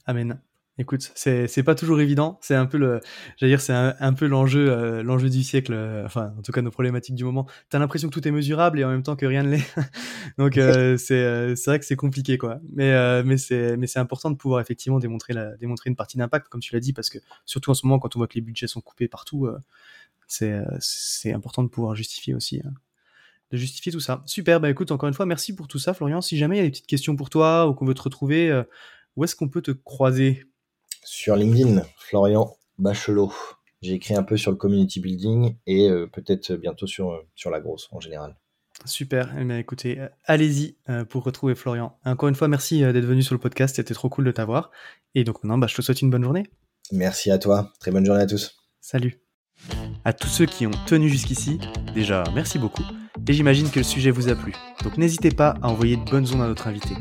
Amen. 0.05 0.39
Écoute, 0.77 1.09
c'est 1.15 1.63
pas 1.63 1.73
toujours 1.73 2.01
évident. 2.01 2.37
C'est 2.41 2.53
un 2.53 2.65
peu 2.65 2.77
le, 2.77 2.99
j'allais 3.37 3.53
dire, 3.53 3.61
c'est 3.61 3.71
un, 3.71 4.13
peu 4.13 4.27
l'enjeu 4.27 4.69
euh, 4.69 5.03
l'enjeu 5.03 5.29
du 5.29 5.41
siècle. 5.41 5.71
Euh, 5.73 6.05
enfin, 6.05 6.33
en 6.37 6.41
tout 6.41 6.51
cas, 6.51 6.61
nos 6.61 6.69
problématiques 6.69 7.15
du 7.15 7.23
moment. 7.23 7.47
T'as 7.69 7.79
l'impression 7.79 8.09
que 8.09 8.13
tout 8.13 8.27
est 8.27 8.31
mesurable 8.31 8.81
et 8.81 8.83
en 8.83 8.89
même 8.89 9.01
temps 9.01 9.15
que 9.15 9.25
rien 9.25 9.43
ne 9.43 9.51
l'est. 9.51 9.73
Donc 10.37 10.57
euh, 10.57 10.97
c'est 10.97 11.55
c'est 11.55 11.71
vrai 11.71 11.79
que 11.79 11.85
c'est 11.85 11.95
compliqué 11.95 12.37
quoi. 12.37 12.59
Mais 12.73 13.23
mais 13.23 13.37
c'est 13.37 13.77
mais 13.77 13.87
c'est 13.87 13.99
important 13.99 14.29
de 14.29 14.35
pouvoir 14.35 14.59
effectivement 14.59 14.99
démontrer 14.99 15.31
la 15.31 15.55
démontrer 15.55 15.89
une 15.89 15.95
partie 15.95 16.17
d'impact 16.17 16.49
comme 16.49 16.59
tu 16.59 16.73
l'as 16.73 16.81
dit 16.81 16.91
parce 16.91 17.09
que 17.09 17.19
surtout 17.45 17.71
en 17.71 17.73
ce 17.73 17.85
moment 17.85 17.97
quand 17.97 18.13
on 18.17 18.19
voit 18.19 18.27
que 18.27 18.35
les 18.35 18.41
budgets 18.41 18.67
sont 18.67 18.81
coupés 18.81 19.07
partout, 19.07 19.47
c'est 20.27 20.61
c'est 20.79 21.31
important 21.31 21.63
de 21.63 21.69
pouvoir 21.69 21.95
justifier 21.95 22.33
aussi. 22.33 22.61
Hein, 22.65 22.73
de 23.51 23.57
justifier 23.57 23.93
tout 23.93 23.99
ça. 24.01 24.23
Super, 24.25 24.59
bah 24.59 24.69
écoute, 24.71 24.91
encore 24.91 25.07
une 25.07 25.13
fois, 25.13 25.27
merci 25.27 25.55
pour 25.55 25.67
tout 25.67 25.77
ça, 25.77 25.93
Florian. 25.93 26.19
Si 26.19 26.35
jamais 26.35 26.55
il 26.55 26.59
y 26.59 26.61
a 26.61 26.65
des 26.65 26.71
petites 26.71 26.87
questions 26.87 27.15
pour 27.15 27.29
toi 27.29 27.67
ou 27.67 27.75
qu'on 27.75 27.85
veut 27.85 27.93
te 27.93 28.01
retrouver, 28.01 28.63
où 29.15 29.23
est-ce 29.23 29.35
qu'on 29.35 29.49
peut 29.49 29.61
te 29.61 29.71
croiser? 29.71 30.45
Sur 31.05 31.35
LinkedIn, 31.35 31.83
Florian 31.97 32.57
Bachelot. 32.77 33.31
J'ai 33.81 33.93
écrit 33.93 34.15
un 34.15 34.23
peu 34.23 34.35
sur 34.35 34.51
le 34.51 34.57
community 34.57 34.99
building 34.99 35.55
et 35.67 35.89
euh, 35.89 36.07
peut-être 36.07 36.53
bientôt 36.55 36.87
sur, 36.87 37.11
euh, 37.11 37.27
sur 37.35 37.51
la 37.51 37.59
grosse 37.59 37.87
en 37.91 37.99
général. 37.99 38.35
Super. 38.83 39.33
Eh 39.39 39.59
écoutez, 39.59 39.99
euh, 39.99 40.09
allez-y 40.25 40.77
pour 41.09 41.23
retrouver 41.23 41.55
Florian. 41.55 41.97
Encore 42.03 42.27
une 42.27 42.35
fois, 42.35 42.47
merci 42.47 42.81
d'être 42.81 43.05
venu 43.05 43.21
sur 43.21 43.33
le 43.33 43.39
podcast. 43.39 43.75
C'était 43.75 43.93
trop 43.93 44.09
cool 44.09 44.25
de 44.25 44.31
t'avoir. 44.31 44.71
Et 45.13 45.23
donc 45.23 45.43
maintenant, 45.43 45.57
bah, 45.57 45.67
je 45.67 45.75
te 45.75 45.81
souhaite 45.81 46.01
une 46.01 46.09
bonne 46.09 46.23
journée. 46.23 46.43
Merci 46.91 47.31
à 47.31 47.37
toi. 47.37 47.71
Très 47.79 47.91
bonne 47.91 48.05
journée 48.05 48.21
à 48.21 48.27
tous. 48.27 48.57
Salut. 48.81 49.21
À 50.03 50.13
tous 50.13 50.27
ceux 50.27 50.45
qui 50.45 50.67
ont 50.67 50.71
tenu 50.87 51.09
jusqu'ici, 51.09 51.59
déjà, 51.93 52.23
merci 52.33 52.59
beaucoup. 52.59 52.83
Et 53.27 53.33
j'imagine 53.33 53.71
que 53.71 53.79
le 53.79 53.83
sujet 53.83 54.11
vous 54.11 54.29
a 54.29 54.35
plu. 54.35 54.53
Donc 54.83 54.97
n'hésitez 54.97 55.31
pas 55.31 55.55
à 55.61 55.69
envoyer 55.69 55.95
de 55.95 56.03
bonnes 56.03 56.27
ondes 56.33 56.41
à 56.41 56.47
notre 56.47 56.67
invité. 56.67 56.93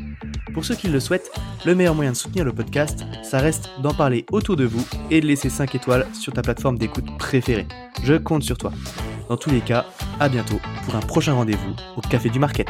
Pour 0.55 0.63
ceux 0.63 0.75
qui 0.75 0.87
le 0.87 1.01
souhaitent, 1.01 1.31
le 1.65 1.75
meilleur 1.75 1.93
moyen 1.95 2.13
de 2.13 2.15
soutenir 2.15 2.45
le 2.45 2.53
podcast, 2.53 3.03
ça 3.23 3.39
reste 3.39 3.69
d'en 3.83 3.93
parler 3.93 4.25
autour 4.31 4.55
de 4.55 4.63
vous 4.63 4.87
et 5.11 5.19
de 5.19 5.25
laisser 5.25 5.49
5 5.49 5.75
étoiles 5.75 6.07
sur 6.13 6.31
ta 6.31 6.41
plateforme 6.41 6.77
d'écoute 6.77 7.05
préférée. 7.19 7.67
Je 8.03 8.13
compte 8.13 8.41
sur 8.41 8.57
toi. 8.57 8.71
Dans 9.27 9.35
tous 9.35 9.49
les 9.49 9.59
cas, 9.59 9.85
à 10.17 10.29
bientôt 10.29 10.61
pour 10.85 10.95
un 10.95 11.01
prochain 11.01 11.33
rendez-vous 11.33 11.75
au 11.97 12.01
Café 12.01 12.29
du 12.29 12.39
Market. 12.39 12.69